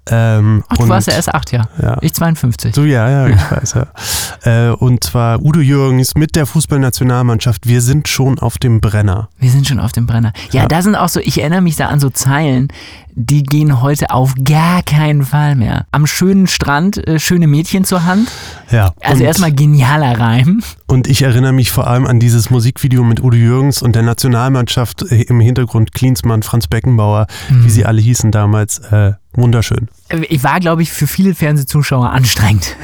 [0.09, 1.67] Ähm, Ach, du und- warst ja erst acht, ja.
[1.81, 1.97] Ja.
[2.01, 2.73] Ich 52.
[2.75, 4.69] So, ja, ja, ich weiß, ja.
[4.69, 7.67] Äh, und zwar Udo Jürgens mit der Fußballnationalmannschaft.
[7.67, 9.29] Wir sind schon auf dem Brenner.
[9.39, 10.33] Wir sind schon auf dem Brenner.
[10.51, 10.67] Ja, Ja.
[10.67, 12.67] da sind auch so, ich erinnere mich da an so Zeilen,
[13.15, 15.85] die gehen heute auf gar keinen Fall mehr.
[15.91, 18.29] Am schönen Strand, äh, schöne Mädchen zur Hand.
[18.71, 18.93] Ja.
[19.01, 20.63] Also erstmal genialer Reim.
[20.87, 25.03] und ich erinnere mich vor allem an dieses Musikvideo mit Udo Jürgens und der Nationalmannschaft
[25.11, 27.65] äh, im Hintergrund Klinsmann, Franz Beckenbauer, Mhm.
[27.65, 28.79] wie sie alle hießen damals.
[28.79, 29.87] Äh, wunderschön.
[30.29, 32.75] Ich war, glaube ich, für viele Fernsehzuschauer anstrengend.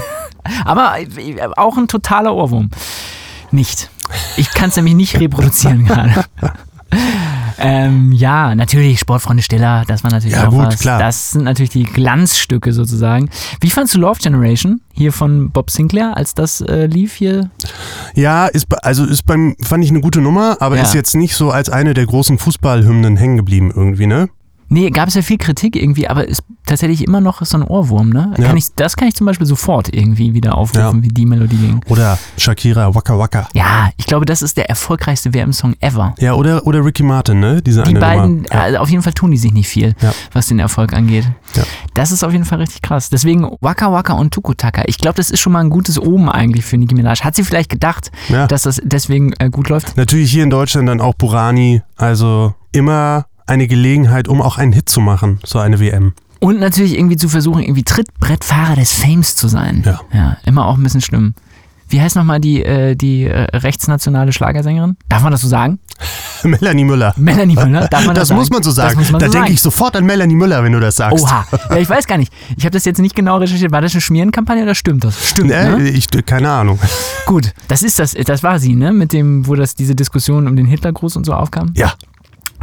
[0.64, 1.06] Aber äh,
[1.56, 2.70] auch ein totaler Ohrwurm.
[3.50, 3.90] Nicht.
[4.36, 6.24] Ich kann es nämlich nicht reproduzieren gerade.
[7.62, 10.78] Ähm, ja, natürlich, Sportfreunde Stiller, das war natürlich Ja, auch gut, was.
[10.80, 10.98] klar.
[10.98, 13.28] Das sind natürlich die Glanzstücke sozusagen.
[13.60, 17.50] Wie fandst du Love Generation hier von Bob Sinclair, als das äh, lief hier?
[18.14, 20.82] Ja, ist, bei- also ist beim, fand ich eine gute Nummer, aber Ja.
[20.82, 24.28] ist jetzt nicht so als eine der großen Fußballhymnen hängen geblieben irgendwie, ne?
[24.72, 28.10] Nee, gab es ja viel Kritik irgendwie, aber ist tatsächlich immer noch so ein Ohrwurm,
[28.10, 28.32] ne?
[28.38, 28.46] Ja.
[28.46, 31.02] Kann ich, das kann ich zum Beispiel sofort irgendwie wieder aufrufen, Ja.
[31.02, 31.80] wie die Melodie ging.
[31.88, 33.48] Oder Shakira, Waka Waka.
[33.54, 36.14] Ja, ich glaube, das ist der erfolgreichste WM-Song ever.
[36.18, 37.60] Ja, oder, oder Ricky Martin, ne?
[37.62, 38.44] Diese Die eine beiden.
[38.50, 38.60] Ja.
[38.62, 39.94] also auf jeden Fall tun die sich nicht viel,
[40.32, 41.26] was den Erfolg angeht.
[41.94, 43.10] Das ist auf jeden Fall richtig krass.
[43.10, 44.84] Deswegen Waka Waka und Tukutaka.
[44.86, 47.20] Ich glaube, das ist schon mal ein gutes Omen eigentlich für Nicki Minaj.
[47.22, 48.10] Hat sie vielleicht gedacht,
[48.48, 49.96] dass das deswegen äh, gut läuft?
[49.96, 51.82] Natürlich hier in Deutschland dann auch Burani.
[51.96, 56.14] Also immer eine Gelegenheit, um auch einen Hit zu machen, so eine WM.
[56.40, 59.82] Und natürlich irgendwie zu versuchen, irgendwie Trittbrettfahrer des Fames zu sein.
[59.84, 60.00] Ja.
[60.12, 61.34] ja immer auch ein bisschen schlimm.
[61.88, 64.96] Wie heißt nochmal die, äh, die äh, rechtsnationale Schlagersängerin?
[65.10, 65.78] Darf man das so sagen?
[66.42, 67.12] Melanie Müller.
[67.18, 67.86] Melanie Müller?
[67.90, 68.54] Darf man das, Das muss sagen?
[68.54, 68.98] man so Das sagen.
[68.98, 71.22] muss man da so denke ich sofort an Melanie Müller, wenn du das sagst.
[71.22, 71.46] Oha.
[71.68, 72.32] Ja, ich weiß gar nicht.
[72.56, 73.70] Ich habe das jetzt nicht genau recherchiert.
[73.72, 75.28] War das eine Schmierenkampagne oder stimmt das?
[75.28, 75.88] Stimmt, Äh, ne?
[75.90, 76.78] ich, keine Ahnung.
[77.26, 78.92] Gut, das ist das, das war sie, ne?
[78.92, 81.72] Mit dem, wo das diese Diskussion um den Hitlergruß und so aufkam.
[81.76, 81.92] Ja,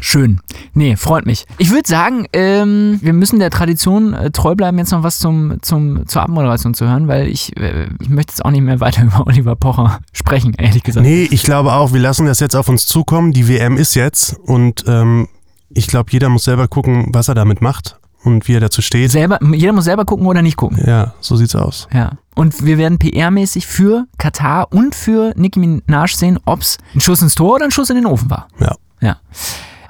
[0.02, 0.40] Schön.
[0.74, 1.46] Nee, freut mich.
[1.58, 5.62] Ich würde sagen, ähm, wir müssen der Tradition äh, treu bleiben, jetzt noch was zum,
[5.62, 9.04] zum, zur Abmoderation zu hören, weil ich, äh, ich möchte jetzt auch nicht mehr weiter
[9.06, 11.06] über Oliver Pocher sprechen, ehrlich gesagt.
[11.06, 13.32] nee, ich glaube auch, wir lassen das jetzt auf uns zukommen.
[13.32, 15.28] Die WM ist jetzt und ähm,
[15.70, 19.12] ich glaube, jeder muss selber gucken, was er damit macht und wie er dazu steht.
[19.12, 20.82] Selber, jeder muss selber gucken oder nicht gucken.
[20.86, 21.88] Ja, so sieht's aus.
[21.94, 22.14] Ja.
[22.36, 27.22] Und wir werden PR-mäßig für Katar und für Nicki Minaj sehen, ob es ein Schuss
[27.22, 28.48] ins Tor oder ein Schuss in den Ofen war.
[28.60, 28.76] Ja.
[29.02, 29.18] Ja.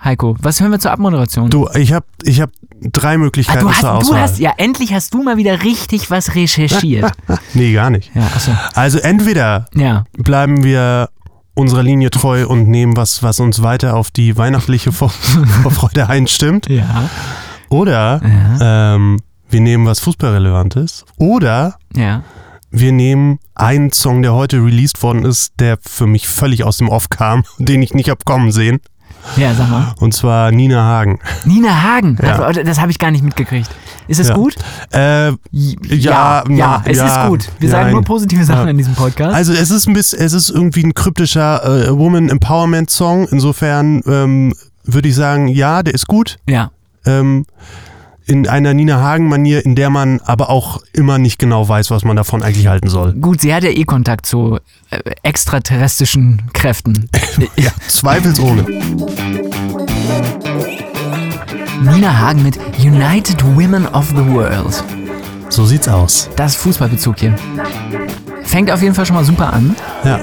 [0.04, 1.50] Heiko, was hören wir zur Abmoderation?
[1.50, 4.22] Du, ich habe ich hab drei Ah, Möglichkeiten du, hast, zur du Auswahl.
[4.22, 7.12] hast, ja, endlich hast du mal wieder richtig was recherchiert.
[7.54, 8.12] nee, gar nicht.
[8.16, 8.52] ja, achso.
[8.76, 10.06] Also entweder Ja.
[10.18, 11.10] bleiben wir
[11.54, 15.10] unserer Linie treu und nehmen was, was uns weiter auf die weihnachtliche Vor
[15.64, 16.70] Vorfreude einstimmt.
[16.70, 17.10] Ja.
[17.70, 18.96] Oder Ja.
[18.96, 19.20] ähm,
[19.50, 21.04] wir nehmen was Fußballrelevantes.
[21.18, 22.24] Oder Ja.
[22.72, 26.88] wir nehmen einen Song, der heute released worden ist, der für mich völlig aus dem
[26.88, 28.80] Off kam, den ich nicht hab kommen sehen.
[29.36, 29.94] Ja, sag mal.
[30.00, 31.20] Und zwar Nina Hagen.
[31.46, 32.18] Nina Hagen.
[32.22, 32.38] Ja.
[32.40, 33.70] Hat- Das habe ich gar nicht mitgekriegt.
[34.08, 34.36] Ist es Ja.
[34.36, 34.56] gut?
[34.92, 37.50] Äh, Ja, Ja, ja, es ist gut.
[37.60, 39.36] Wir sagen nur positive Sachen in diesem Podcast.
[39.36, 43.28] also es ist ein bisschen, es ist irgendwie ein kryptischer äh, Woman Empowerment Song.
[43.30, 44.54] Insofern ähm,
[44.84, 46.38] würde ich sagen, ja, der ist gut.
[46.48, 46.72] ja.
[47.06, 47.46] Ähm,
[48.30, 52.16] in einer Nina Hagen-Manier, in der man aber auch immer nicht genau weiß, was man
[52.16, 53.14] davon eigentlich halten soll.
[53.14, 54.60] Gut, sie hat ja eh Kontakt zu
[54.92, 57.10] äh, extraterrestrischen Kräften.
[57.56, 58.66] Ja, zweifelsohne.
[61.82, 64.84] Nina Hagen mit United Women of the World.
[65.50, 66.30] So sieht's aus.
[66.36, 67.36] Das ist Fußballbezug hier.
[68.44, 69.76] Fängt auf jeden Fall schon mal super an.
[70.04, 70.20] Ja.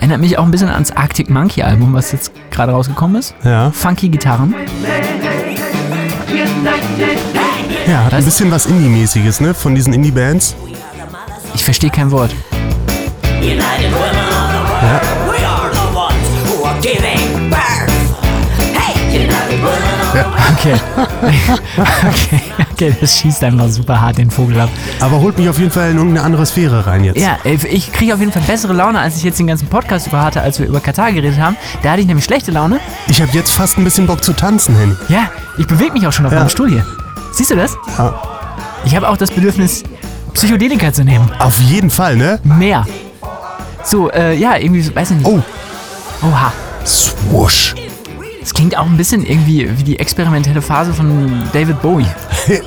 [0.00, 3.34] Erinnert mich auch ein bisschen ans Arctic Monkey Album, was jetzt gerade rausgekommen ist.
[3.44, 4.54] Ja, Funky Gitarren.
[7.86, 8.24] Ja hat ein Was?
[8.24, 9.54] bisschen was Indie-mäßiges, ne?
[9.54, 10.54] Von diesen Indie-Bands.
[11.54, 12.34] Ich verstehe kein Wort.
[13.40, 15.00] Ja.
[15.26, 17.90] We are the ones who are giving birth.
[18.74, 20.34] Hey, United women of the world.
[20.58, 20.74] Okay.
[22.08, 22.40] okay.
[22.72, 24.68] Okay, das schießt einfach super hart den Vogel ab.
[25.00, 27.20] Aber holt mich auf jeden Fall in irgendeine andere Sphäre rein jetzt.
[27.20, 30.22] Ja, ich kriege auf jeden Fall bessere Laune, als ich jetzt den ganzen Podcast über
[30.22, 31.56] hatte, als wir über Katar geredet haben.
[31.82, 32.80] Da hatte ich nämlich schlechte Laune.
[33.06, 34.94] Ich habe jetzt fast ein bisschen Bock zu tanzen, Henny.
[35.08, 36.40] Ja, ich bewege mich auch schon auf Ja.
[36.40, 36.84] meinem Stuhl hier.
[37.34, 37.76] Siehst du das?
[37.98, 38.14] Ja.
[38.84, 39.82] Ich habe auch das Bedürfnis,
[40.34, 41.28] Psychedelika zu nehmen.
[41.40, 42.38] Auf jeden Fall, ne?
[42.44, 42.86] Mehr.
[43.82, 45.26] So, äh, ja, irgendwie, weiß ich nicht.
[45.26, 45.42] Oh,
[46.22, 46.52] Oha.
[46.86, 47.74] swoosh.
[48.40, 52.06] Das klingt auch ein bisschen irgendwie wie die experimentelle Phase von David Bowie.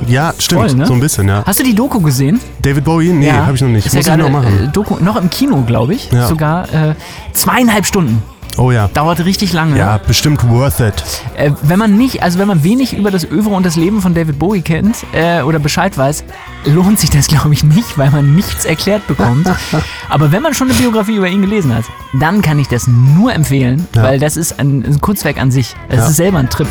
[0.07, 0.61] Ja, stimmt.
[0.61, 0.88] Voll, ne?
[0.88, 1.43] So ein bisschen, ja.
[1.45, 2.39] Hast du die Doku gesehen?
[2.63, 3.13] David Bowie?
[3.13, 3.86] Nee, habe ich noch nicht.
[3.86, 4.70] Ist Muss ja ich noch machen.
[4.70, 6.11] Äh, Doku, noch im Kino, glaube ich.
[6.11, 6.26] Ja.
[6.28, 6.95] Sogar äh,
[7.32, 8.24] zweieinhalb Stunden.
[8.60, 8.88] Oh ja.
[8.93, 9.78] Dauert richtig lange.
[9.78, 10.93] Ja, bestimmt worth it.
[11.36, 14.16] Äh, wenn man nicht, also wenn man wenig über das Övre und das Leben von
[14.16, 16.24] David Bowie kennt äh, oder Bescheid weiß,
[16.66, 19.47] lohnt sich das glaube ich nicht, weil man nichts erklärt bekommt.
[20.10, 21.86] Aber wenn man schon eine Biografie über ihn gelesen hat,
[22.20, 24.03] dann kann ich das nur empfehlen, Ja.
[24.03, 25.76] weil das ist ein, ein Kunstwerk an sich.
[25.89, 26.08] Das Ja.
[26.08, 26.68] ist selber ein Trip.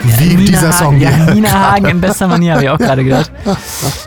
[0.00, 1.34] Wie Nina dieser Song Hagen, ja, hier.
[1.34, 3.30] Nina Hagen in bester Manier, habe ich auch gerade gehört.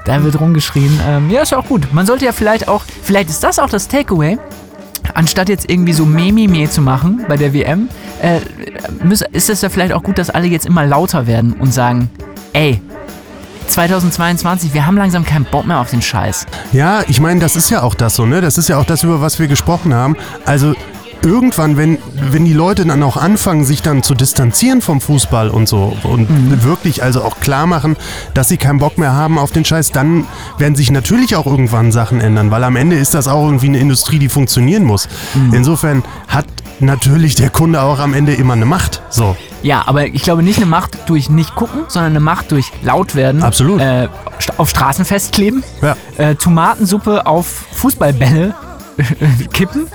[0.05, 0.99] Da wird rumgeschrien.
[1.07, 1.93] Ähm, ja, ist ja auch gut.
[1.93, 4.37] Man sollte ja vielleicht auch, vielleicht ist das auch das Takeaway,
[5.13, 7.89] anstatt jetzt irgendwie so Meme zu machen bei der WM,
[8.21, 8.39] äh,
[9.31, 12.09] ist es ja vielleicht auch gut, dass alle jetzt immer lauter werden und sagen,
[12.53, 12.81] ey,
[13.67, 16.45] 2022, wir haben langsam keinen Bock mehr auf den Scheiß.
[16.73, 18.41] Ja, ich meine, das ist ja auch das so, ne?
[18.41, 20.17] Das ist ja auch das, über was wir gesprochen haben.
[20.45, 20.73] Also
[21.23, 21.97] irgendwann, wenn,
[22.31, 26.29] wenn die Leute dann auch anfangen, sich dann zu distanzieren vom Fußball und so und
[26.29, 26.63] Mhm.
[26.63, 27.95] wirklich also auch klar machen,
[28.33, 30.25] dass sie keinen Bock mehr haben auf den Scheiß, dann
[30.57, 33.79] werden sich natürlich auch irgendwann Sachen ändern, weil am Ende ist das auch irgendwie eine
[33.79, 35.07] Industrie, die funktionieren muss.
[35.33, 35.53] Mhm.
[35.53, 36.45] Insofern hat
[36.79, 39.03] natürlich der Kunde auch am Ende immer eine Macht.
[39.11, 39.35] So.
[39.61, 43.13] Ja, aber ich glaube nicht eine Macht durch nicht gucken, sondern eine Macht durch laut
[43.13, 43.43] werden.
[43.43, 43.79] Absolut.
[43.79, 44.07] Äh,
[44.57, 45.63] auf Straßen festkleben.
[45.83, 45.95] Ja.
[46.17, 48.55] Äh, Tomatensuppe auf Fußballbälle
[49.53, 49.85] kippen.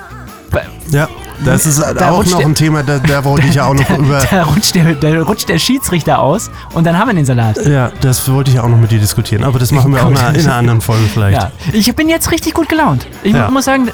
[0.91, 1.09] Ja,
[1.45, 4.21] das ist Da auch noch ein Thema, da, da wollte ich ja auch noch über.
[4.31, 7.65] Da rutscht, der, da rutscht der Schiedsrichter aus und dann haben wir den Salat.
[7.67, 10.11] Ja, das wollte ich ja auch noch mit dir diskutieren, aber das machen wir auch
[10.11, 11.41] in einer, in einer anderen Folge vielleicht.
[11.41, 11.51] Ja.
[11.73, 13.07] Ich bin jetzt richtig gut gelaunt.
[13.23, 13.51] Ich Ja.
[13.51, 13.89] muss sagen,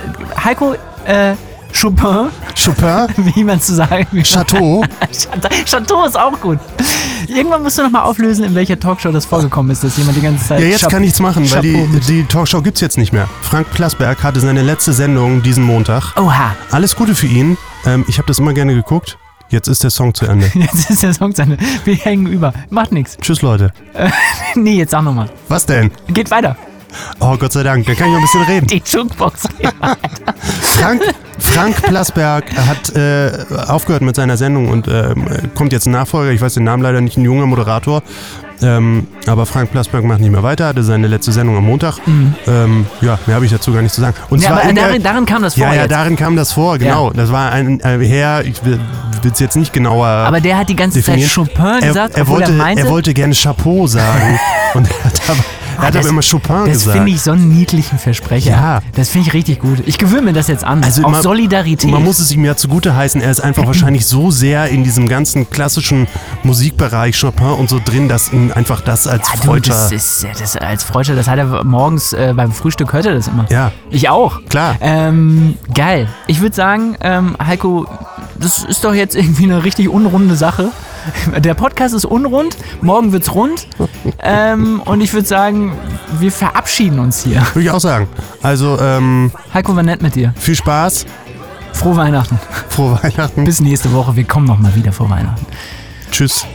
[0.44, 0.74] Heiko
[1.06, 1.34] äh,
[1.78, 2.28] Chopin,
[2.62, 4.84] Chopin, wie man zu sagen Chateau.
[5.10, 5.48] Chateau.
[5.64, 6.58] Chateau ist auch gut.
[7.28, 10.20] Irgendwann musst du noch mal auflösen, in welcher Talkshow das vorgekommen ist, dass jemand die
[10.20, 10.60] ganze Zeit.
[10.60, 13.28] Ja, jetzt Chap- kann nichts machen, weil die, die Talkshow gibt's jetzt nicht mehr.
[13.42, 16.14] Frank Plasberg hatte seine letzte Sendung diesen Montag.
[16.18, 17.56] Oha, Alles Gute für ihn.
[17.86, 19.18] Ähm, ich habe das immer gerne geguckt.
[19.48, 20.50] Jetzt ist der Song zu Ende.
[20.54, 21.58] jetzt ist der Song zu Ende.
[21.84, 22.52] Wir hängen über.
[22.70, 23.16] Macht nichts.
[23.20, 23.72] Tschüss, Leute.
[24.54, 25.30] Nee, jetzt sag noch mal.
[25.48, 25.90] Was denn?
[26.08, 26.56] Geht weiter.
[27.20, 28.66] Oh, Gott sei Dank, da kann ich noch ein bisschen reden.
[28.66, 29.42] Die Jukebox.
[30.60, 31.02] Frank,
[31.38, 33.32] Frank Plasberg hat äh,
[33.68, 36.32] aufgehört mit seiner Sendung und ähm, kommt jetzt ein Nachfolger.
[36.32, 38.02] Ich weiß den Namen leider nicht, ein junger Moderator.
[38.62, 41.96] Ähm, aber Frank Plasberg macht nicht mehr weiter, hatte seine letzte Sendung am Montag.
[42.06, 44.14] Ähm, ja, mehr habe ich dazu gar nicht zu sagen.
[44.30, 45.90] Und ja, aber darin, darin kam das vor Ja, ja, jetzt.
[45.90, 47.10] darin kam das vor, genau.
[47.10, 48.78] Das war ein äh, Herr, ich will
[49.32, 51.28] es jetzt nicht genauer aber der hat die ganze definieren.
[51.28, 54.38] Zeit Chopin gesagt, er, er, wollte, er er wollte gerne Chapeau sagen.
[54.74, 55.44] und er hat aber,
[55.78, 56.96] er hat das- aber immer Chopin das gesagt.
[56.98, 58.50] finde ich so einen niedlichen Versprecher.
[58.50, 58.80] Ja.
[58.94, 59.82] Das finde ich richtig gut.
[59.86, 60.82] Ich gewöhne mir das jetzt an.
[60.84, 61.90] Also Auf man- Solidarität.
[61.90, 65.08] Man muss es ihm ja zugute heißen, er ist einfach wahrscheinlich so sehr in diesem
[65.08, 66.06] ganzen klassischen
[66.42, 69.72] Musikbereich Chopin und so drin, dass ihn einfach das als Ja, du, Freudscher...
[69.74, 73.14] das ist, ja, das als Freudscher, das hat er morgens äh, beim Frühstück hört er
[73.14, 73.46] das immer.
[73.50, 74.40] Ja, Ich auch.
[74.48, 74.76] klar.
[74.80, 76.08] Ähm, geil.
[76.26, 77.86] Ich würde sagen, ähm, Heiko,
[78.38, 80.70] das ist doch jetzt irgendwie eine richtig unrunde Sache.
[81.38, 83.66] Der Podcast ist unrund, morgen wird's rund.
[84.20, 85.76] Ähm, und ich würde sagen,
[86.18, 87.42] wir verabschieden uns hier.
[87.54, 88.08] Würde ich auch sagen.
[88.42, 90.34] Also, ähm, Heiko, war nett mit dir.
[90.38, 91.06] viel Spaß,
[91.72, 92.38] Frohe Weihnachten.
[92.68, 93.44] frohe Weihnachten.
[93.44, 94.14] Bis nächste Woche.
[94.14, 95.46] Wir kommen nochmal wieder vor Weihnachten.
[96.10, 96.46] Tschüss.